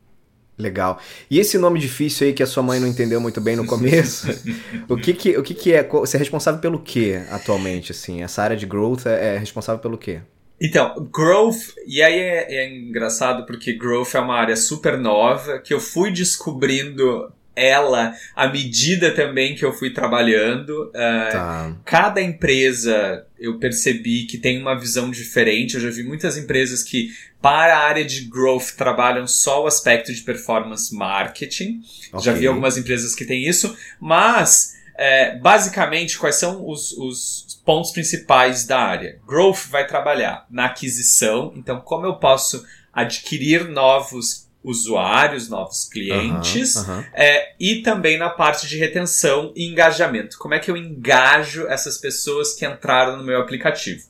[0.62, 1.00] Legal.
[1.28, 4.28] E esse nome difícil aí que a sua mãe não entendeu muito bem no começo,
[4.88, 5.82] o que que, o que que é?
[5.82, 8.22] Você é responsável pelo que atualmente, assim?
[8.22, 10.20] Essa área de growth é, é responsável pelo quê?
[10.60, 15.74] Então, growth, e aí é, é, engraçado porque growth é uma área super nova que
[15.74, 20.88] eu fui descobrindo ela à medida também que eu fui trabalhando.
[20.88, 21.76] Uh, tá.
[21.84, 25.74] Cada empresa eu percebi que tem uma visão diferente.
[25.74, 27.10] Eu já vi muitas empresas que,
[27.40, 31.80] para a área de growth, trabalham só o aspecto de performance marketing.
[32.08, 32.24] Okay.
[32.24, 34.80] Já vi algumas empresas que têm isso, mas.
[34.94, 39.18] É, basicamente, quais são os, os pontos principais da área?
[39.26, 42.62] Growth vai trabalhar na aquisição, então, como eu posso
[42.92, 47.04] adquirir novos usuários, novos clientes, uhum, uhum.
[47.12, 50.38] É, e também na parte de retenção e engajamento.
[50.38, 54.02] Como é que eu engajo essas pessoas que entraram no meu aplicativo?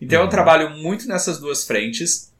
[0.00, 0.26] Então uhum.
[0.26, 2.32] eu trabalho muito nessas duas frentes.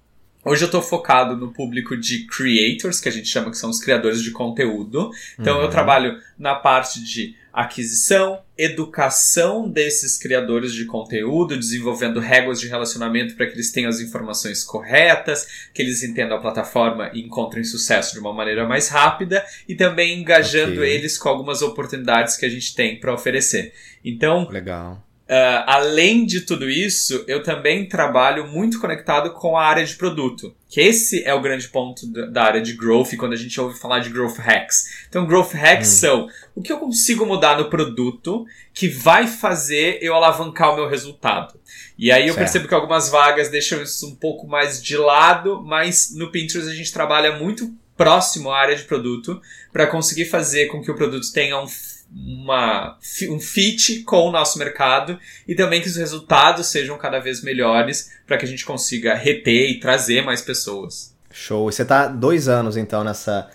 [0.44, 3.80] Hoje eu estou focado no público de creators, que a gente chama que são os
[3.80, 5.10] criadores de conteúdo.
[5.38, 5.70] Então eu uhum.
[5.70, 13.46] trabalho na parte de aquisição, educação desses criadores de conteúdo, desenvolvendo regras de relacionamento para
[13.46, 18.20] que eles tenham as informações corretas, que eles entendam a plataforma e encontrem sucesso de
[18.20, 20.94] uma maneira mais rápida e também engajando okay.
[20.94, 23.72] eles com algumas oportunidades que a gente tem para oferecer.
[24.04, 29.84] Então, legal Uh, além de tudo isso, eu também trabalho muito conectado com a área
[29.84, 30.54] de produto.
[30.70, 33.98] Que esse é o grande ponto da área de growth quando a gente ouve falar
[33.98, 35.06] de growth hacks.
[35.06, 35.98] Então, growth hacks hum.
[35.98, 40.88] são o que eu consigo mudar no produto que vai fazer eu alavancar o meu
[40.88, 41.60] resultado.
[41.98, 42.38] E aí eu certo.
[42.38, 46.74] percebo que algumas vagas deixam isso um pouco mais de lado, mas no Pinterest a
[46.74, 51.30] gente trabalha muito próximo à área de produto para conseguir fazer com que o produto
[51.32, 51.66] tenha um
[52.10, 52.96] uma,
[53.28, 58.12] um fit com o nosso mercado e também que os resultados sejam cada vez melhores
[58.26, 61.14] para que a gente consiga reter e trazer mais pessoas.
[61.30, 61.70] Show.
[61.70, 63.48] Você está dois anos então nessa,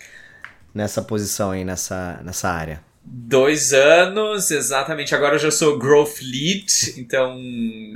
[0.72, 2.80] nessa posição aí, nessa, nessa área.
[3.06, 5.14] Dois anos, exatamente.
[5.14, 7.38] Agora eu já sou Growth Lead, então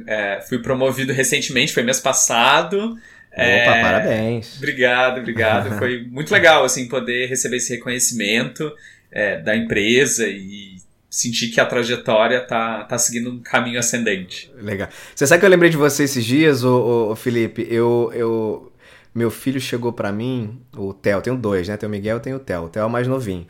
[0.07, 2.99] é, fui promovido recentemente, foi mês passado.
[3.33, 4.57] Opa, é, parabéns.
[4.59, 5.71] Obrigado, obrigado.
[5.79, 8.73] Foi muito legal, assim, poder receber esse reconhecimento
[9.11, 10.77] é, da empresa e
[11.11, 14.51] sentir que a trajetória tá, tá seguindo um caminho ascendente.
[14.57, 14.89] Legal.
[15.15, 17.67] Você sabe que eu lembrei de você esses dias, ô, ô Felipe?
[17.71, 18.73] Eu, eu,
[19.15, 21.77] meu filho chegou para mim, o Theo, tenho dois, né?
[21.77, 22.65] Tem o Miguel e tem o Theo.
[22.65, 23.47] O Theo é o mais novinho.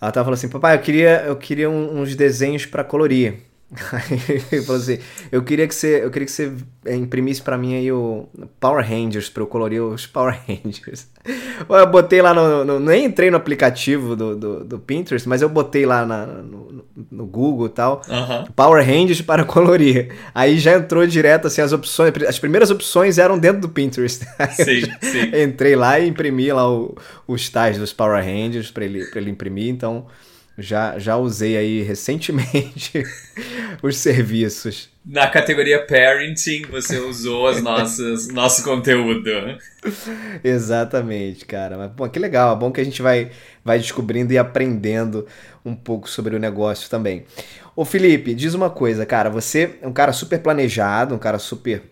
[0.00, 3.36] Ela tava falando assim, papai, eu queria, eu queria uns desenhos para colorir.
[4.52, 4.98] ele falou assim:
[5.30, 6.52] eu queria que você, eu queria que você
[6.90, 8.28] imprimisse para mim aí o
[8.60, 11.08] Power Rangers para eu colorir os Power Rangers.
[11.68, 15.48] Eu botei lá no, no, nem entrei no aplicativo do, do, do Pinterest, mas eu
[15.48, 18.44] botei lá na, no, no, Google e tal, uhum.
[18.54, 20.12] Power Rangers para colorir.
[20.34, 24.24] Aí já entrou direto assim as opções, as primeiras opções eram dentro do Pinterest.
[24.52, 25.42] Sim, sim.
[25.42, 26.96] Entrei lá e imprimi lá o,
[27.26, 30.06] os tais dos Power Rangers para ele, ele imprimir, então
[30.56, 33.02] já, já usei aí recentemente
[33.82, 34.88] os serviços.
[35.04, 39.30] Na categoria Parenting, você usou as nossas, nosso conteúdo.
[40.42, 41.76] Exatamente, cara.
[41.76, 42.54] Mas, bom, que legal.
[42.54, 43.30] É bom que a gente vai,
[43.64, 45.26] vai descobrindo e aprendendo
[45.64, 47.24] um pouco sobre o negócio também.
[47.76, 49.28] Ô, Felipe, diz uma coisa, cara.
[49.28, 51.82] Você é um cara super planejado, um cara super.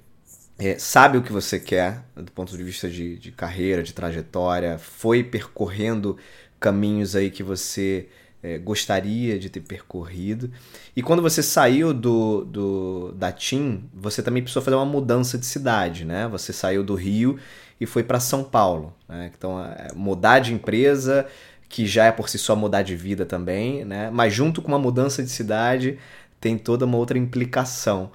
[0.58, 4.78] É, sabe o que você quer do ponto de vista de, de carreira, de trajetória,
[4.78, 6.16] foi percorrendo
[6.60, 8.06] caminhos aí que você
[8.42, 10.50] é, gostaria de ter percorrido.
[10.96, 15.46] E quando você saiu do, do da TIM, você também precisou fazer uma mudança de
[15.46, 16.26] cidade, né?
[16.28, 17.38] Você saiu do Rio
[17.80, 18.92] e foi para São Paulo.
[19.08, 19.30] Né?
[19.36, 21.26] Então, é, mudar de empresa,
[21.68, 24.10] que já é por si só mudar de vida também, né?
[24.10, 25.98] Mas junto com uma mudança de cidade,
[26.40, 28.10] tem toda uma outra implicação.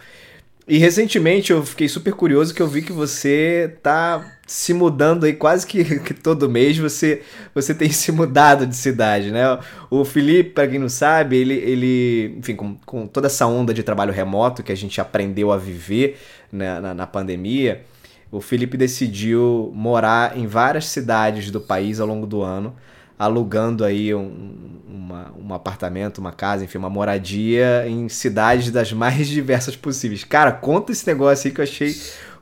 [0.67, 5.31] E recentemente eu fiquei super curioso que eu vi que você tá se mudando aí
[5.31, 7.21] quase que, que, todo mês você
[7.55, 9.43] você tem se mudado de cidade, né?
[9.89, 13.81] O Felipe, para quem não sabe, ele, ele enfim, com, com toda essa onda de
[13.81, 16.17] trabalho remoto que a gente aprendeu a viver
[16.51, 17.85] né, na, na pandemia,
[18.29, 22.75] o Felipe decidiu morar em várias cidades do país ao longo do ano
[23.17, 29.27] alugando aí um, uma, um apartamento, uma casa, enfim, uma moradia em cidades das mais
[29.27, 30.23] diversas possíveis.
[30.23, 31.95] Cara, conta esse negócio aí que eu achei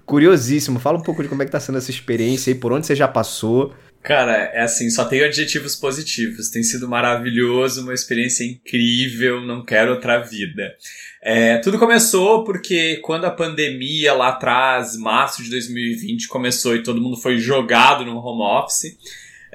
[0.06, 0.80] curiosíssimo.
[0.80, 2.96] Fala um pouco de como é que tá sendo essa experiência aí, por onde você
[2.96, 3.74] já passou.
[4.04, 6.50] Cara, é assim, só tenho adjetivos positivos.
[6.50, 10.76] Tem sido maravilhoso, uma experiência incrível, não quero outra vida.
[11.24, 17.02] É, tudo começou porque quando a pandemia lá atrás, março de 2020, começou e todo
[17.02, 18.96] mundo foi jogado no home office,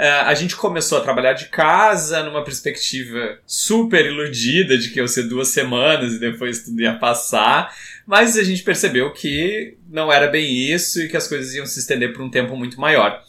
[0.01, 5.25] a gente começou a trabalhar de casa numa perspectiva super iludida de que ia ser
[5.25, 7.75] duas semanas e depois tudo ia passar,
[8.07, 11.81] mas a gente percebeu que não era bem isso e que as coisas iam se
[11.81, 13.23] estender por um tempo muito maior.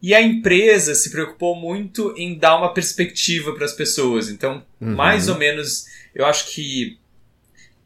[0.00, 4.28] E a empresa se preocupou muito em dar uma perspectiva para as pessoas.
[4.28, 4.94] Então, uhum.
[4.94, 6.98] mais ou menos, eu acho que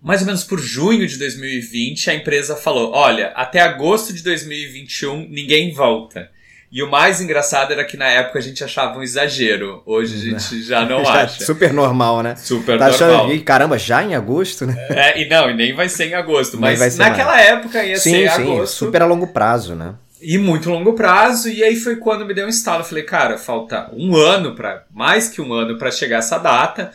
[0.03, 5.29] mais ou menos por junho de 2020, a empresa falou: olha, até agosto de 2021
[5.29, 6.31] ninguém volta.
[6.73, 9.83] E o mais engraçado era que na época a gente achava um exagero.
[9.85, 11.45] Hoje a gente já não acha.
[11.45, 12.35] Super normal, né?
[12.35, 13.27] Super tá normal.
[13.27, 14.75] Achando, caramba, já em agosto, né?
[14.89, 16.59] É, e não, e nem vai ser em agosto.
[16.59, 17.47] Mas naquela mais.
[17.47, 18.75] época ia sim, ser em sim, agosto.
[18.75, 19.97] Super a longo prazo, né?
[20.23, 21.51] E muito longo prazo.
[21.51, 22.81] E aí foi quando me deu um estalo.
[22.81, 26.91] Eu falei, cara, falta um ano para mais que um ano para chegar essa data.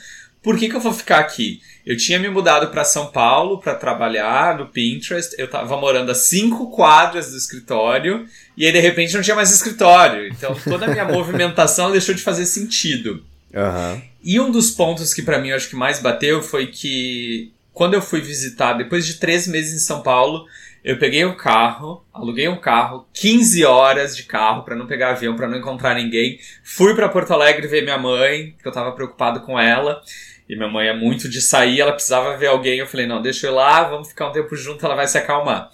[0.47, 1.59] Por que, que eu vou ficar aqui?
[1.85, 5.35] Eu tinha me mudado para São Paulo para trabalhar no Pinterest.
[5.37, 8.25] Eu tava morando a cinco quadras do escritório
[8.55, 10.25] e aí de repente não tinha mais escritório.
[10.29, 13.25] Então toda a minha movimentação deixou de fazer sentido.
[13.53, 14.01] Uhum.
[14.23, 17.95] E um dos pontos que para mim eu acho que mais bateu foi que quando
[17.95, 20.45] eu fui visitar, depois de três meses em São Paulo,
[20.81, 25.35] eu peguei um carro, aluguei um carro, 15 horas de carro para não pegar avião,
[25.35, 26.39] para não encontrar ninguém.
[26.63, 30.01] Fui para Porto Alegre ver minha mãe, que eu tava preocupado com ela.
[30.49, 32.79] E minha mãe é muito de sair, ela precisava ver alguém.
[32.79, 35.17] Eu falei, não, deixa eu ir lá, vamos ficar um tempo junto, ela vai se
[35.17, 35.69] acalmar.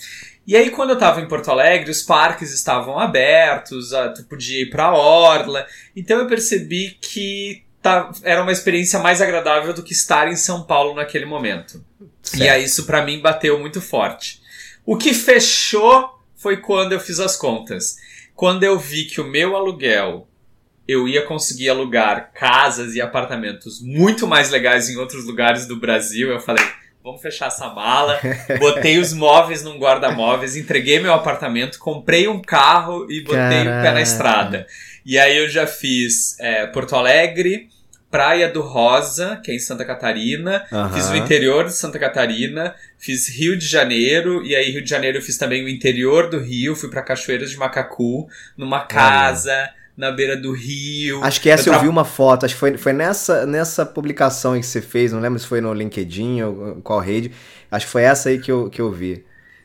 [0.45, 4.69] E aí, quando eu tava em Porto Alegre, os parques estavam abertos, tu podia ir
[4.69, 5.65] pra orla.
[5.95, 10.63] Então eu percebi que tá, era uma experiência mais agradável do que estar em São
[10.63, 11.83] Paulo naquele momento.
[12.21, 12.43] Certo.
[12.43, 14.41] E aí isso para mim bateu muito forte.
[14.85, 17.95] O que fechou foi quando eu fiz as contas.
[18.35, 20.27] Quando eu vi que o meu aluguel
[20.87, 26.29] eu ia conseguir alugar casas e apartamentos muito mais legais em outros lugares do Brasil,
[26.29, 26.63] eu falei,
[27.03, 28.19] vamos fechar essa mala.
[28.59, 33.79] Botei os móveis num guarda-móveis, entreguei meu apartamento, comprei um carro e botei Caraca.
[33.79, 34.67] o pé na estrada.
[35.05, 37.67] E aí eu já fiz é, Porto Alegre,
[38.09, 40.93] Praia do Rosa, que é em Santa Catarina, uhum.
[40.93, 45.17] fiz o interior de Santa Catarina, fiz Rio de Janeiro, e aí Rio de Janeiro
[45.17, 50.11] eu fiz também o interior do Rio, fui para Cachoeiras de Macacu, numa casa na
[50.11, 51.23] beira do rio.
[51.23, 51.81] Acho que essa eu, tra...
[51.81, 55.39] vi uma foto, acho que foi, foi nessa, nessa publicação que você fez, não lembro
[55.39, 57.31] se foi no LinkedIn ou qual rede,
[57.71, 59.23] acho que foi essa aí que eu, que eu vi.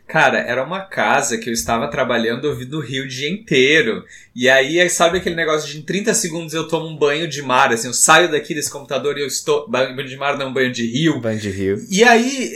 [0.09, 4.03] Cara, era uma casa que eu estava trabalhando ouvindo o rio o dia inteiro.
[4.35, 7.71] E aí, sabe aquele negócio de em 30 segundos eu tomo um banho de mar,
[7.71, 9.69] assim, eu saio daqui desse computador e eu estou.
[9.69, 11.21] Banho de mar não, banho de rio.
[11.21, 11.87] Banho de rio.
[11.91, 12.51] E aí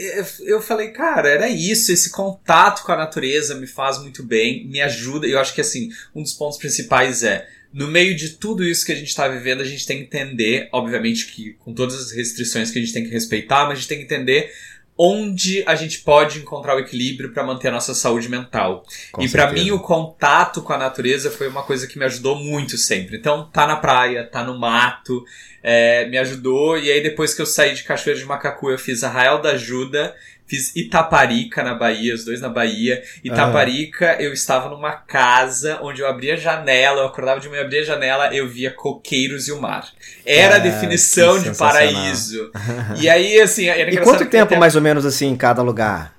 [0.47, 4.81] eu falei, cara, era isso, esse contato com a natureza me faz muito bem, me
[4.81, 5.27] ajuda.
[5.27, 7.47] Eu acho que assim, um dos pontos principais é.
[7.73, 10.69] No meio de tudo isso que a gente está vivendo, a gente tem que entender,
[10.71, 13.87] obviamente que com todas as restrições que a gente tem que respeitar, mas a gente
[13.87, 14.51] tem que entender
[14.97, 18.85] onde a gente pode encontrar o equilíbrio para manter a nossa saúde mental.
[19.11, 22.35] Com e para mim o contato com a natureza foi uma coisa que me ajudou
[22.35, 23.17] muito sempre.
[23.17, 25.23] Então tá na praia, tá no mato,
[25.63, 26.77] é, me ajudou.
[26.77, 30.15] E aí depois que eu saí de Cachoeira de Macacu, eu fiz Arraial da Ajuda
[30.45, 33.01] Fiz Itaparica na Bahia, os dois na Bahia.
[33.23, 34.21] Itaparica, ah.
[34.21, 37.85] eu estava numa casa onde eu abria a janela, eu acordava de manhã, abria a
[37.85, 39.87] janela, eu via coqueiros e o mar.
[40.25, 42.51] Era ah, a definição de paraíso.
[42.99, 44.57] e aí, assim, era E quanto tempo, até...
[44.57, 46.13] mais ou menos, assim, em cada lugar?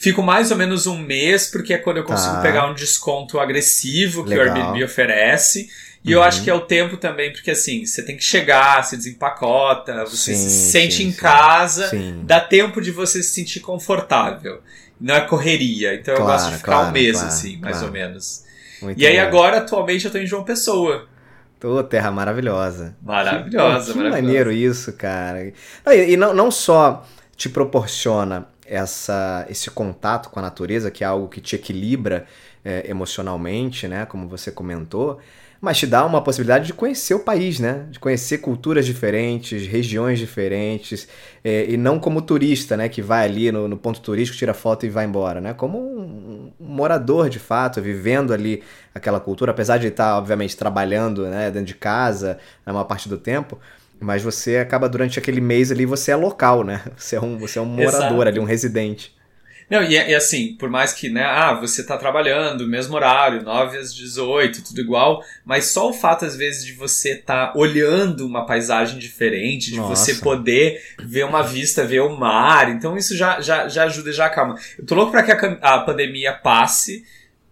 [0.00, 2.40] Fico mais ou menos um mês, porque é quando eu consigo tá.
[2.40, 4.46] pegar um desconto agressivo que Legal.
[4.46, 5.68] o Airbnb oferece.
[6.02, 6.20] E uhum.
[6.20, 6.44] eu acho uhum.
[6.44, 10.48] que é o tempo também, porque assim, você tem que chegar, você desempacota, você sim,
[10.48, 11.18] se sente sim, em sim.
[11.18, 11.90] casa,
[12.24, 14.60] dá tempo de você se sentir confortável.
[15.00, 15.94] Não é correria.
[15.94, 18.44] Então claro, eu gosto de ficar claro, um mês, claro, assim, mais ou menos.
[18.82, 19.22] Muito e aí bom.
[19.22, 21.06] agora, atualmente, eu tô em João Pessoa.
[21.58, 22.96] Tô, terra maravilhosa.
[23.02, 25.44] Maravilhosa, que, que maneiro isso, cara.
[25.44, 31.06] E, e não, não só te proporciona essa, esse contato com a natureza, que é
[31.06, 32.26] algo que te equilibra
[32.64, 34.06] é, emocionalmente, né?
[34.06, 35.18] Como você comentou,
[35.60, 37.86] mas te dá uma possibilidade de conhecer o país, né?
[37.90, 41.06] De conhecer culturas diferentes, regiões diferentes,
[41.44, 42.88] é, e não como turista, né?
[42.88, 45.52] Que vai ali no, no, ponto turístico, tira foto e vai embora, né?
[45.52, 48.62] Como um, um, morador de fato, vivendo ali
[48.94, 53.18] aquela cultura, apesar de estar, obviamente, trabalhando né, dentro de casa na maior parte do
[53.18, 53.58] tempo,
[54.00, 56.82] mas você acaba durante aquele mês ali, você é local, né?
[56.96, 58.28] Você é um, você é um morador Exato.
[58.28, 59.14] ali, um residente.
[59.70, 63.78] Não, e, e, assim, por mais que, né, ah, você tá trabalhando, mesmo horário, 9
[63.78, 68.44] às 18, tudo igual, mas só o fato, às vezes, de você tá olhando uma
[68.44, 69.94] paisagem diferente, de Nossa.
[69.94, 74.26] você poder ver uma vista, ver o mar, então isso já, já, já ajuda, já
[74.26, 74.56] acalma.
[74.76, 77.04] Eu tô louco pra que a, a pandemia passe,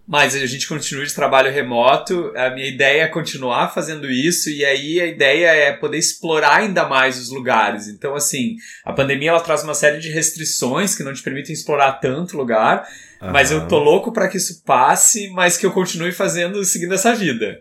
[0.08, 2.32] mas a gente continua de trabalho remoto.
[2.34, 6.88] A minha ideia é continuar fazendo isso e aí a ideia é poder explorar ainda
[6.88, 7.88] mais os lugares.
[7.88, 8.56] Então, assim,
[8.86, 12.88] a pandemia ela traz uma série de restrições que não te permitem explorar tanto lugar,
[13.20, 13.32] uhum.
[13.32, 17.14] mas eu tô louco para que isso passe, mas que eu continue fazendo, seguindo essa
[17.14, 17.60] vida.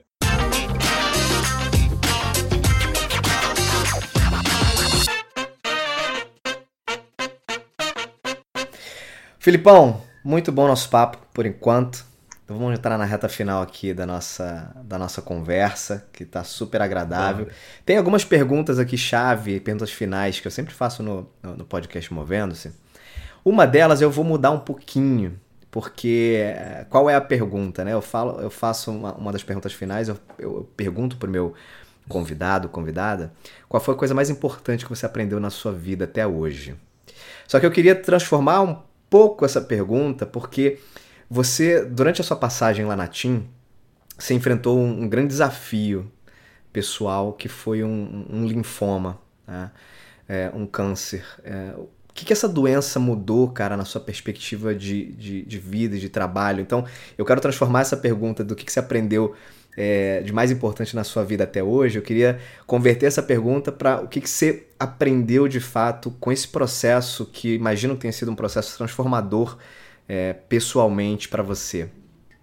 [9.37, 12.07] Filipão, muito bom nosso papo por enquanto.
[12.47, 16.81] Então vamos entrar na reta final aqui da nossa, da nossa conversa, que está super
[16.81, 17.49] agradável.
[17.85, 22.71] Tem algumas perguntas aqui chave, perguntas finais, que eu sempre faço no, no podcast Movendo-se.
[23.43, 25.37] Uma delas eu vou mudar um pouquinho,
[25.69, 27.91] porque eh, qual é a pergunta, né?
[27.91, 31.53] Eu, falo, eu faço uma, uma das perguntas finais, eu, eu pergunto para o meu
[32.07, 33.33] convidado, convidada,
[33.67, 36.75] qual foi a coisa mais importante que você aprendeu na sua vida até hoje.
[37.45, 40.79] Só que eu queria transformar um pouco essa pergunta, porque
[41.29, 43.47] você, durante a sua passagem lá na TIM,
[44.17, 46.11] você enfrentou um, um grande desafio
[46.71, 49.71] pessoal que foi um, um linfoma, né?
[50.27, 51.25] é, um câncer.
[51.43, 55.95] É, o que, que essa doença mudou, cara, na sua perspectiva de, de, de vida
[55.95, 56.61] e de trabalho?
[56.61, 56.85] Então,
[57.17, 59.35] eu quero transformar essa pergunta do que, que você aprendeu
[59.77, 61.99] é, de mais importante na sua vida até hoje.
[61.99, 66.47] Eu queria converter essa pergunta para o que, que você aprendeu de fato com esse
[66.47, 69.57] processo que imagino que tenha sido um processo transformador
[70.07, 71.89] é, pessoalmente para você?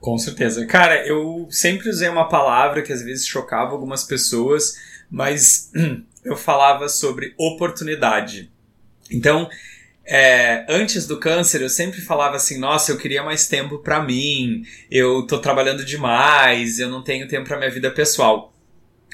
[0.00, 0.66] Com certeza.
[0.66, 4.76] Cara, eu sempre usei uma palavra que às vezes chocava algumas pessoas,
[5.10, 5.72] mas
[6.24, 8.50] eu falava sobre oportunidade.
[9.10, 9.48] Então,
[10.04, 14.62] é, antes do câncer, eu sempre falava assim: nossa, eu queria mais tempo para mim,
[14.90, 18.52] eu tô trabalhando demais, eu não tenho tempo para minha vida pessoal.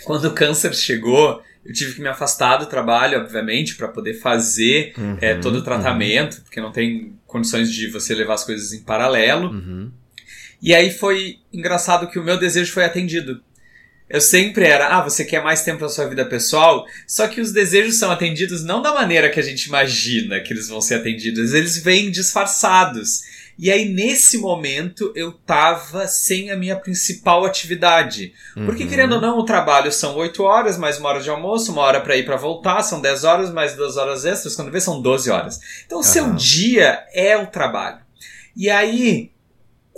[0.05, 4.93] Quando o câncer chegou, eu tive que me afastar do trabalho, obviamente, para poder fazer
[4.97, 8.83] Uhum, é, todo o tratamento, porque não tem condições de você levar as coisas em
[8.83, 9.51] paralelo.
[9.51, 9.91] Uhum.
[10.61, 13.41] E aí foi engraçado que o meu desejo foi atendido.
[14.09, 16.85] Eu sempre era, ah, você quer mais tempo na sua vida pessoal?
[17.07, 20.69] Só que os desejos são atendidos não da maneira que a gente imagina que eles
[20.69, 23.23] vão ser atendidos, eles vêm disfarçados.
[23.63, 28.33] E aí, nesse momento, eu tava sem a minha principal atividade.
[28.55, 28.89] Porque, Uhum.
[28.89, 32.01] querendo ou não, o trabalho são 8 horas, mais uma hora de almoço, uma hora
[32.01, 35.31] pra ir pra voltar, são 10 horas, mais duas horas extras, quando vê são 12
[35.31, 35.61] horas.
[35.85, 36.37] Então, o seu Aham.
[36.37, 37.99] dia é o trabalho.
[38.57, 39.31] E aí,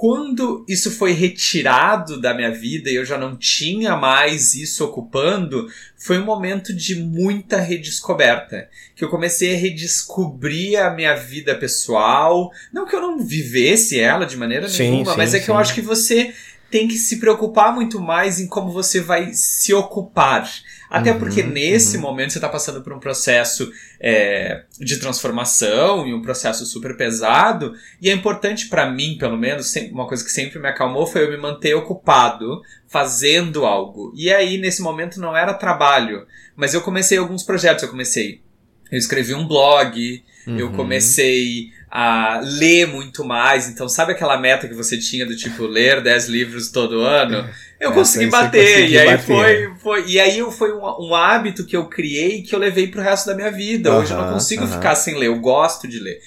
[0.03, 5.69] quando isso foi retirado da minha vida e eu já não tinha mais isso ocupando,
[5.97, 8.69] foi um momento de muita redescoberta.
[8.97, 12.51] Que eu comecei a redescobrir a minha vida pessoal.
[12.73, 15.57] Não que eu não vivesse ela de maneira Sim, nenhuma, sim, mas é que eu
[15.57, 16.35] acho que você
[16.69, 20.51] tem que se preocupar muito mais em como você vai se ocupar.
[20.93, 22.03] Até Uhum, porque nesse uhum.
[22.03, 27.73] momento você está passando por um processo é, de transformação e um processo super pesado.
[27.99, 31.31] E é importante para mim, pelo menos, uma coisa que sempre me acalmou foi eu
[31.31, 34.13] me manter ocupado fazendo algo.
[34.15, 37.83] E aí, nesse momento, não era trabalho, mas eu comecei alguns projetos.
[37.85, 38.43] Eu comecei.
[38.91, 40.77] Eu escrevi um blog, eu Uhum.
[40.77, 43.69] comecei a ler muito mais.
[43.69, 47.47] Então, sabe aquela meta que você tinha do tipo ler 10 livros todo ano?
[47.79, 48.89] Eu Essa consegui bater.
[48.89, 49.27] e aí bater.
[49.27, 50.09] foi, foi.
[50.09, 53.35] E aí foi um, um hábito que eu criei que eu levei pro resto da
[53.35, 53.95] minha vida.
[53.95, 56.19] Hoje eu não consigo ficar sem ler, eu gosto de ler.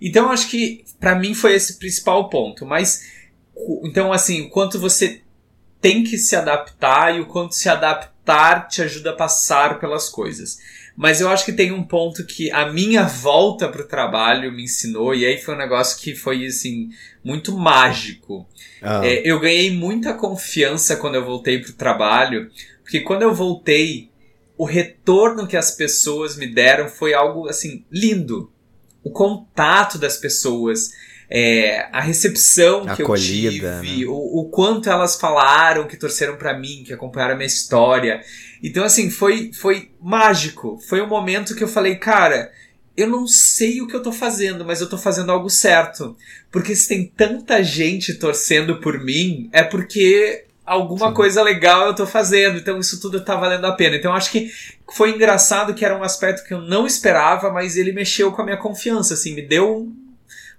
[0.00, 2.66] Então, eu acho que pra mim foi esse o principal ponto.
[2.66, 3.04] Mas,
[3.84, 5.20] então, assim, o quanto você
[5.80, 10.58] tem que se adaptar e o quanto se adaptar te ajuda a passar pelas coisas.
[10.96, 15.14] Mas eu acho que tem um ponto que a minha volta pro trabalho me ensinou,
[15.14, 16.90] e aí foi um negócio que foi, assim,
[17.24, 18.46] muito mágico.
[18.82, 22.50] Ah, É, eu ganhei muita confiança quando eu voltei pro trabalho,
[22.82, 24.10] porque quando eu voltei,
[24.56, 28.52] o retorno que as pessoas me deram foi algo, assim, lindo.
[29.02, 30.90] O contato das pessoas,
[31.28, 34.06] é, a recepção que eu Acolhida, tive, né?
[34.06, 38.20] o, o quanto elas falaram, que torceram pra mim, que acompanharam a minha história.
[38.62, 40.78] Então, assim, foi, foi mágico.
[40.88, 42.52] Foi um momento que eu falei, cara,
[42.96, 46.16] eu não sei o que eu tô fazendo, mas eu tô fazendo algo certo.
[46.50, 51.14] Porque se tem tanta gente torcendo por mim, é porque alguma Sim.
[51.14, 52.58] coisa legal eu tô fazendo.
[52.58, 53.96] Então isso tudo tá valendo a pena.
[53.96, 54.50] Então acho que
[54.92, 58.44] foi engraçado que era um aspecto que eu não esperava, mas ele mexeu com a
[58.44, 59.96] minha confiança, assim, me deu um,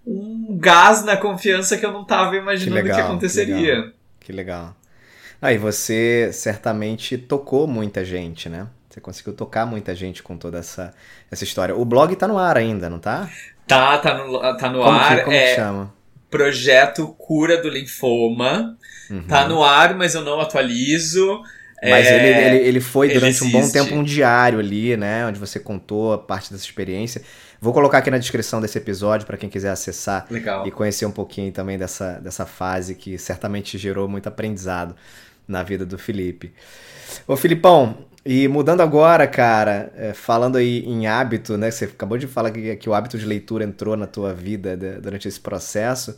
[0.06, 3.76] um gás na confiança que eu não tava imaginando que, legal, que aconteceria.
[3.76, 3.92] legal.
[4.20, 4.76] Que legal.
[5.44, 8.66] Aí você certamente tocou muita gente, né?
[8.90, 10.94] Você conseguiu tocar muita gente com toda essa,
[11.30, 11.76] essa história.
[11.76, 13.30] O blog tá no ar ainda, não tá?
[13.68, 15.18] Tá, tá no, tá no Como, ar.
[15.18, 15.94] que, como é que chama?
[16.30, 18.78] projeto Cura do Linfoma.
[19.12, 19.24] Uhum.
[19.24, 21.42] Tá no ar, mas eu não atualizo.
[21.84, 25.26] Mas É, ele, ele, ele foi ele durante um bom tempo um diário ali, né?
[25.26, 27.22] Onde você contou a parte dessa experiência.
[27.60, 30.66] Vou colocar aqui na descrição desse episódio para quem quiser acessar Legal.
[30.66, 34.96] e conhecer um pouquinho também dessa, dessa fase que certamente gerou muito aprendizado
[35.48, 36.54] na vida do Felipe.
[37.28, 41.70] Ô Filipão, e mudando agora, cara, é, falando aí em hábito, né?
[41.70, 45.00] Você acabou de falar que, que o hábito de leitura entrou na tua vida de-
[45.02, 46.18] durante esse processo,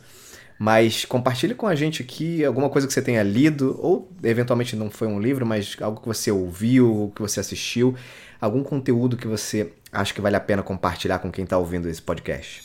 [0.58, 4.88] mas compartilhe com a gente aqui alguma coisa que você tenha lido, ou eventualmente não
[4.90, 7.94] foi um livro, mas algo que você ouviu, que você assistiu,
[8.40, 12.00] algum conteúdo que você acha que vale a pena compartilhar com quem tá ouvindo esse
[12.00, 12.62] podcast.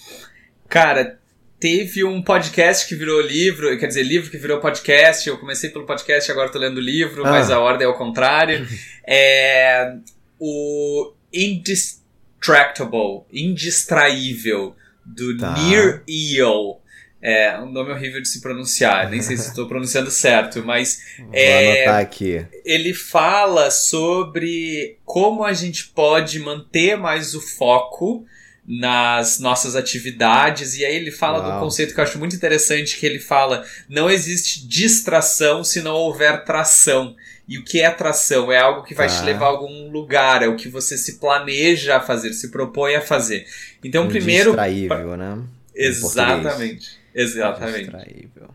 [0.69, 1.19] Cara,
[1.61, 5.29] teve um podcast que virou livro, quer dizer, livro que virou podcast.
[5.29, 7.29] Eu comecei pelo podcast, agora tô lendo o livro, Ah.
[7.31, 8.67] mas a ordem é ao contrário.
[9.07, 9.93] é
[10.39, 15.53] o Indistractable, Indistraível, do Tá.
[15.53, 16.79] Near Eel.
[17.23, 21.29] É um nome horrível de se pronunciar, nem sei se estou pronunciando certo, mas Vou
[21.31, 22.43] É, anotar aqui.
[22.65, 28.25] ele fala sobre como a gente pode manter mais o foco
[28.73, 31.51] nas nossas atividades e aí ele fala Uau.
[31.51, 35.93] do conceito que eu acho muito interessante que ele fala não existe distração se não
[35.93, 37.13] houver tração
[37.49, 39.17] e o que é tração é algo que vai Tá.
[39.19, 42.95] te levar a algum lugar é o que você se planeja a fazer se propõe
[42.95, 43.45] a fazer
[43.83, 45.37] então primeiro Distraível, né?
[45.75, 48.49] exatamente exatamente Distraível.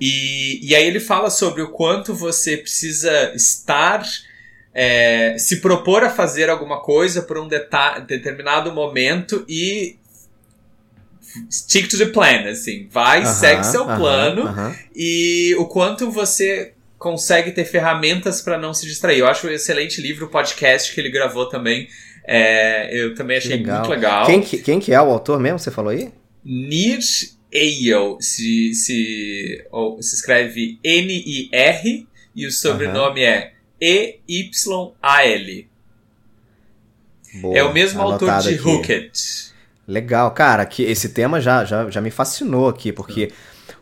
[0.00, 4.02] e, e aí ele fala sobre o quanto você precisa estar,
[4.74, 7.48] é, se propor a fazer alguma coisa por um
[8.06, 9.96] determinado momento e
[11.50, 14.74] stick to the plan, assim, vai, Aham, segue seu aham, plano aham.
[14.94, 19.18] e o quanto você consegue ter ferramentas para não se distrair.
[19.20, 21.88] Eu acho um excelente livro, o podcast que ele gravou também.
[22.26, 23.78] é, eu também achei Legal.
[23.78, 24.26] muito legal.
[24.26, 25.58] Quem, que- quem que é o autor mesmo?
[25.58, 26.12] Você falou aí?
[26.44, 26.98] Nir
[27.52, 29.64] Eyal se, se,
[30.00, 32.06] se escreve N-I-R
[32.36, 35.70] e o sobrenome é E-Y-A-L.
[37.40, 38.68] Boa, é o mesmo autor de aqui.
[38.68, 39.12] Hooked.
[39.86, 43.32] Legal, cara, que esse tema já, já, já me fascinou aqui, porque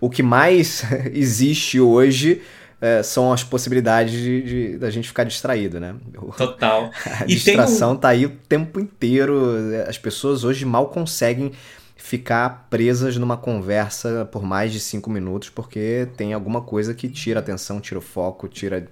[0.00, 0.82] o que mais
[1.12, 2.42] existe hoje
[2.80, 5.96] é, são as possibilidades de, de, da gente ficar distraído, né?
[6.36, 6.90] Total.
[7.20, 7.96] A e distração um...
[7.96, 9.56] tá aí o tempo inteiro.
[9.88, 11.52] As pessoas hoje mal conseguem
[11.96, 17.40] ficar presas numa conversa por mais de cinco minutos porque tem alguma coisa que tira
[17.40, 18.88] a atenção, tira o foco, tira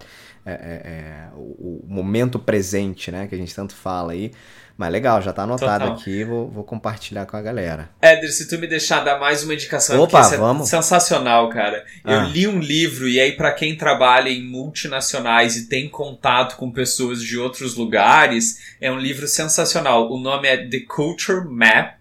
[0.47, 3.27] é, é, é, o, o, momento presente, né?
[3.27, 4.31] Que a gente tanto fala aí.
[4.79, 5.99] Mas legal, já tá anotado Total.
[5.99, 7.89] aqui, vou, vou compartilhar com a galera.
[8.01, 10.69] Éder, se tu me deixar dar mais uma indicação, Opa, é vamos.
[10.69, 11.83] sensacional, cara.
[12.05, 12.25] Eu ah.
[12.25, 17.23] li um livro, e aí para quem trabalha em multinacionais e tem contato com pessoas
[17.23, 20.13] de outros lugares, é um livro sensacional.
[20.13, 21.97] O nome é The Culture Map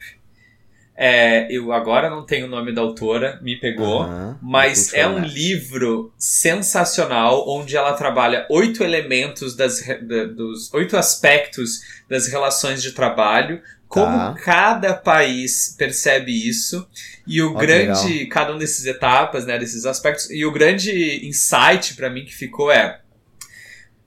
[0.98, 4.08] é, eu agora não tenho o nome da autora, me pegou,
[4.42, 11.82] mas é um livro sensacional onde ela trabalha oito elementos das, da, dos oito aspectos
[12.10, 14.36] das relações de trabalho, como tá.
[14.42, 16.88] cada país percebe isso
[17.28, 18.30] e o grande legal.
[18.30, 22.72] cada um desses etapas, né, desses aspectos e o grande insight para mim que ficou
[22.72, 23.02] é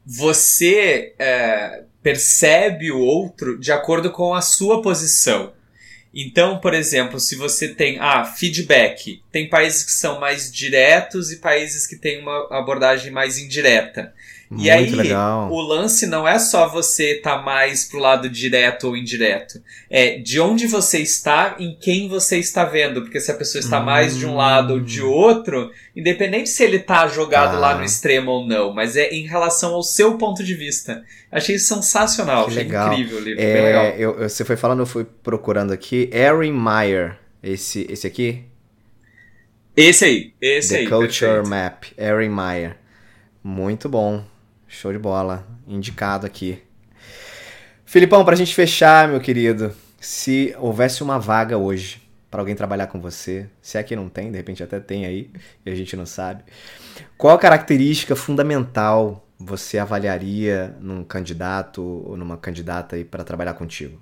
[0.07, 5.53] você é, percebe o outro de acordo com a sua posição.
[6.13, 11.37] Então, por exemplo, se você tem ah, feedback, tem países que são mais diretos e
[11.37, 14.15] países que têm uma abordagem mais indireta.
[14.51, 15.53] Muito e aí, legal.
[15.53, 19.61] o lance não é só você estar tá mais pro lado direto ou indireto.
[19.91, 23.03] É de onde você está, em quem você está vendo.
[23.03, 23.85] Porque se a pessoa está hum.
[23.85, 27.59] mais de um lado ou de outro, independente se ele está jogado ah.
[27.59, 31.05] lá no extremo ou não, mas é em relação ao seu ponto de vista.
[31.31, 32.93] Achei sensacional, que achei legal.
[32.93, 33.85] incrível o livro, é, legal.
[33.99, 36.09] Eu, você foi falando, eu fui procurando aqui.
[36.11, 38.45] Erin Meyer, esse, esse aqui?
[39.77, 40.85] Esse aí, esse The aí.
[40.85, 41.49] The Culture perfeito.
[41.51, 42.77] Map, Erin Meyer.
[43.45, 44.25] Muito bom.
[44.69, 45.47] Show de bola.
[45.67, 46.63] Indicado aqui.
[47.87, 53.01] Filipão, pra gente fechar, meu querido, se houvesse uma vaga hoje para alguém trabalhar com
[53.01, 55.31] você, se é que não tem, de repente até tem aí,
[55.65, 56.45] e a gente não sabe,
[57.17, 63.99] qual característica fundamental você avaliaria num candidato ou numa candidata aí para trabalhar contigo?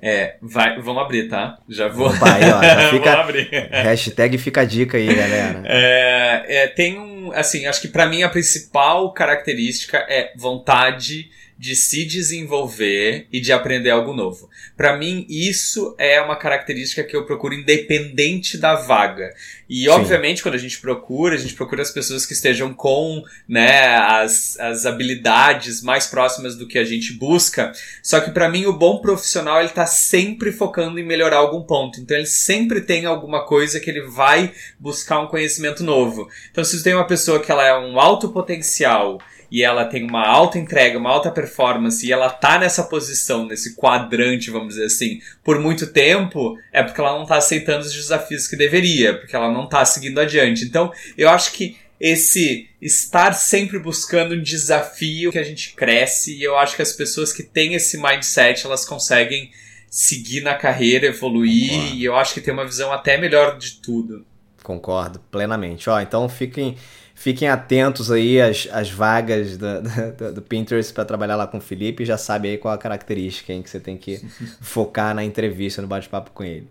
[0.00, 1.58] É, vai, vamos abrir, tá?
[1.68, 2.08] Já vou.
[2.08, 3.48] Opa, aí, ó, já fica, abrir.
[3.70, 5.62] Hashtag fica a dica aí, galera.
[5.66, 11.74] É, é, tem um, assim, acho que para mim a principal característica é vontade de
[11.74, 14.48] se desenvolver e de aprender algo novo.
[14.76, 19.34] Para mim, isso é uma característica que eu procuro independente da vaga.
[19.68, 19.88] E, Sim.
[19.88, 24.58] obviamente, quando a gente procura, a gente procura as pessoas que estejam com né, as,
[24.60, 27.72] as habilidades mais próximas do que a gente busca.
[28.02, 32.00] Só que, para mim, o bom profissional ele tá sempre focando em melhorar algum ponto.
[32.00, 36.28] Então, ele sempre tem alguma coisa que ele vai buscar um conhecimento novo.
[36.52, 39.18] Então, se você tem uma pessoa que ela é um alto potencial
[39.50, 43.74] e ela tem uma alta entrega, uma alta performance e ela tá nessa posição, nesse
[43.74, 48.46] quadrante, vamos dizer assim, por muito tempo, é porque ela não tá aceitando os desafios
[48.46, 50.64] que deveria, porque ela não tá seguindo adiante.
[50.64, 56.42] Então, eu acho que esse estar sempre buscando um desafio que a gente cresce e
[56.42, 59.50] eu acho que as pessoas que têm esse mindset, elas conseguem
[59.90, 61.96] seguir na carreira, evoluir Concordo.
[61.96, 64.24] e eu acho que tem uma visão até melhor de tudo.
[64.62, 65.88] Concordo plenamente.
[65.88, 66.76] Ó, então fiquem
[67.18, 69.82] Fiquem atentos aí às, às vagas do,
[70.16, 72.04] do, do Pinterest para trabalhar lá com o Felipe.
[72.04, 74.24] Já sabe aí qual a característica hein, que você tem que
[74.60, 76.68] focar na entrevista, no bate-papo com ele.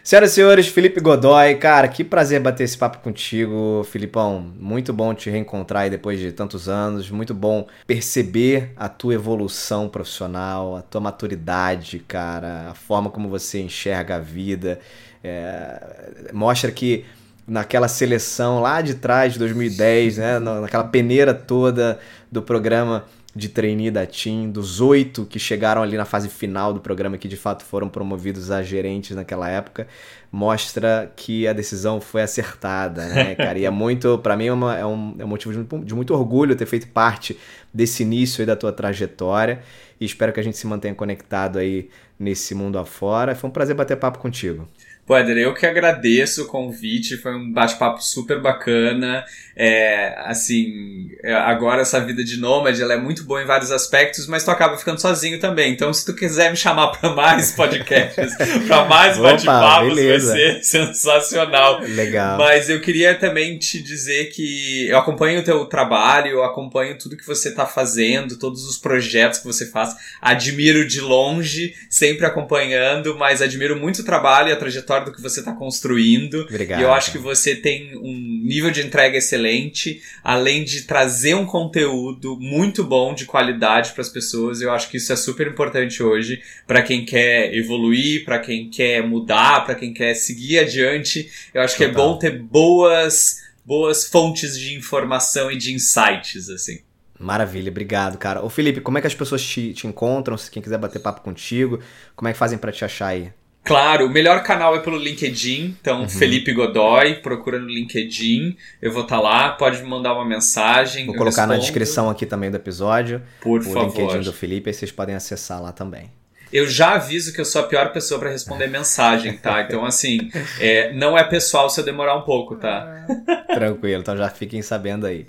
[0.00, 4.52] Senhoras e senhores, Felipe Godoy, cara, que prazer bater esse papo contigo, Filipão.
[4.60, 7.10] Muito bom te reencontrar aí depois de tantos anos.
[7.10, 13.60] Muito bom perceber a tua evolução profissional, a tua maturidade, cara, a forma como você
[13.60, 14.78] enxerga a vida.
[15.24, 17.04] É, mostra que
[17.46, 20.38] naquela seleção lá de trás, de 2010, né?
[20.38, 21.98] naquela peneira toda
[22.30, 26.80] do programa de trainee da TIM, dos oito que chegaram ali na fase final do
[26.80, 29.88] programa, que de fato foram promovidos a gerentes naquela época,
[30.30, 33.58] mostra que a decisão foi acertada, né, cara?
[33.58, 35.94] E é muito, para mim, é, uma, é, um, é um motivo de muito, de
[35.94, 37.36] muito orgulho ter feito parte
[37.72, 39.60] desse início aí da tua trajetória
[40.00, 43.34] e espero que a gente se mantenha conectado aí nesse mundo afora.
[43.34, 44.68] Foi um prazer bater papo contigo.
[45.06, 49.22] Pô, Eder, eu que agradeço o convite, foi um bate-papo super bacana.
[49.54, 54.26] É, assim, é, agora essa vida de nômade, ela é muito boa em vários aspectos,
[54.26, 55.72] mas tu acaba ficando sozinho também.
[55.72, 58.34] Então, se tu quiser me chamar para mais podcasts,
[58.66, 61.80] para mais bate-papos, vai ser sensacional.
[61.82, 62.38] Legal.
[62.38, 67.16] Mas eu queria também te dizer que eu acompanho o teu trabalho, eu acompanho tudo
[67.16, 69.94] que você está fazendo, todos os projetos que você faz.
[70.20, 75.20] Admiro de longe, sempre acompanhando, mas admiro muito o trabalho e a trajetória do que
[75.20, 76.42] você está construindo.
[76.42, 76.80] Obrigado.
[76.80, 81.46] E eu acho que você tem um nível de entrega excelente, além de trazer um
[81.46, 84.60] conteúdo muito bom, de qualidade para as pessoas.
[84.60, 89.06] Eu acho que isso é super importante hoje para quem quer evoluir, para quem quer
[89.06, 91.30] mudar, para quem quer seguir adiante.
[91.52, 91.88] Eu acho Total.
[91.88, 96.80] que é bom ter boas boas fontes de informação e de insights, assim.
[97.18, 98.44] Maravilha, obrigado, cara.
[98.44, 100.36] Ô Felipe, como é que as pessoas te, te encontram?
[100.36, 101.80] Se quem quiser bater papo contigo,
[102.14, 103.32] como é que fazem para te achar aí?
[103.64, 106.08] Claro, o melhor canal é pelo LinkedIn, então uhum.
[106.08, 111.06] Felipe Godoy, procura no LinkedIn, eu vou estar tá lá, pode me mandar uma mensagem.
[111.06, 111.54] Vou colocar respondo.
[111.54, 113.86] na descrição aqui também do episódio Por o favor.
[113.86, 116.10] LinkedIn do Felipe, aí vocês podem acessar lá também.
[116.52, 119.62] Eu já aviso que eu sou a pior pessoa para responder mensagem, tá?
[119.62, 123.06] Então, assim, é, não é pessoal se eu demorar um pouco, tá?
[123.52, 125.26] Tranquilo, então já fiquem sabendo aí.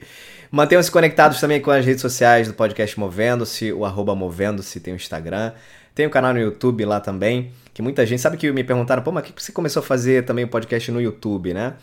[0.52, 4.98] Mantenham-se conectados também com as redes sociais do podcast Movendo-se, o arroba Movendo-se tem o
[4.98, 5.54] Instagram.
[5.96, 9.12] Tem o canal no YouTube lá também, que muita gente sabe que me perguntaram, pô,
[9.12, 11.76] mas que você começou a fazer também o podcast no YouTube, né?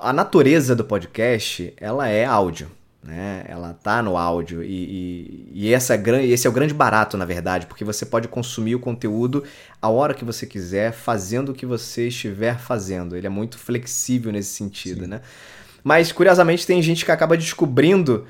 [0.00, 2.70] A natureza do podcast, ela é áudio
[3.04, 3.44] né?
[3.46, 7.24] Ela tá no áudio e, e, e essa é esse é o grande barato, na
[7.26, 9.44] verdade, porque você pode consumir o conteúdo
[9.80, 13.14] a hora que você quiser, fazendo o que você estiver fazendo.
[13.14, 15.08] Ele é muito flexível nesse sentido, Sim.
[15.08, 15.20] né?
[15.82, 18.26] Mas, curiosamente, tem gente que acaba descobrindo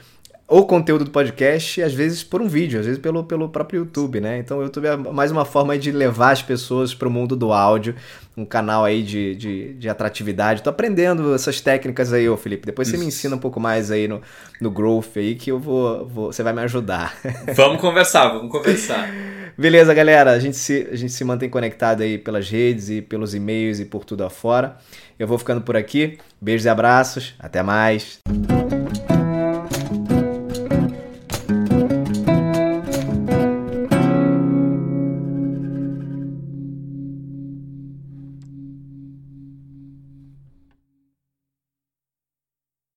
[0.46, 4.20] o conteúdo do podcast, às vezes por um vídeo, às vezes pelo, pelo próprio YouTube,
[4.20, 4.38] né?
[4.38, 7.50] Então o YouTube é mais uma forma de levar as pessoas para o mundo do
[7.50, 7.94] áudio,
[8.36, 10.62] um canal aí de, de, de atratividade.
[10.62, 12.66] Tô aprendendo essas técnicas aí, ô Felipe.
[12.66, 12.96] Depois Isso.
[12.96, 14.20] você me ensina um pouco mais aí no,
[14.60, 17.16] no Growth aí, que eu vou, vou você vai me ajudar.
[17.54, 19.08] Vamos conversar, vamos conversar.
[19.56, 20.32] Beleza, galera.
[20.32, 23.84] A gente, se, a gente se mantém conectado aí pelas redes e pelos e-mails e
[23.84, 24.76] por tudo afora.
[25.18, 26.18] Eu vou ficando por aqui.
[26.40, 27.34] Beijos e abraços.
[27.38, 28.18] Até mais.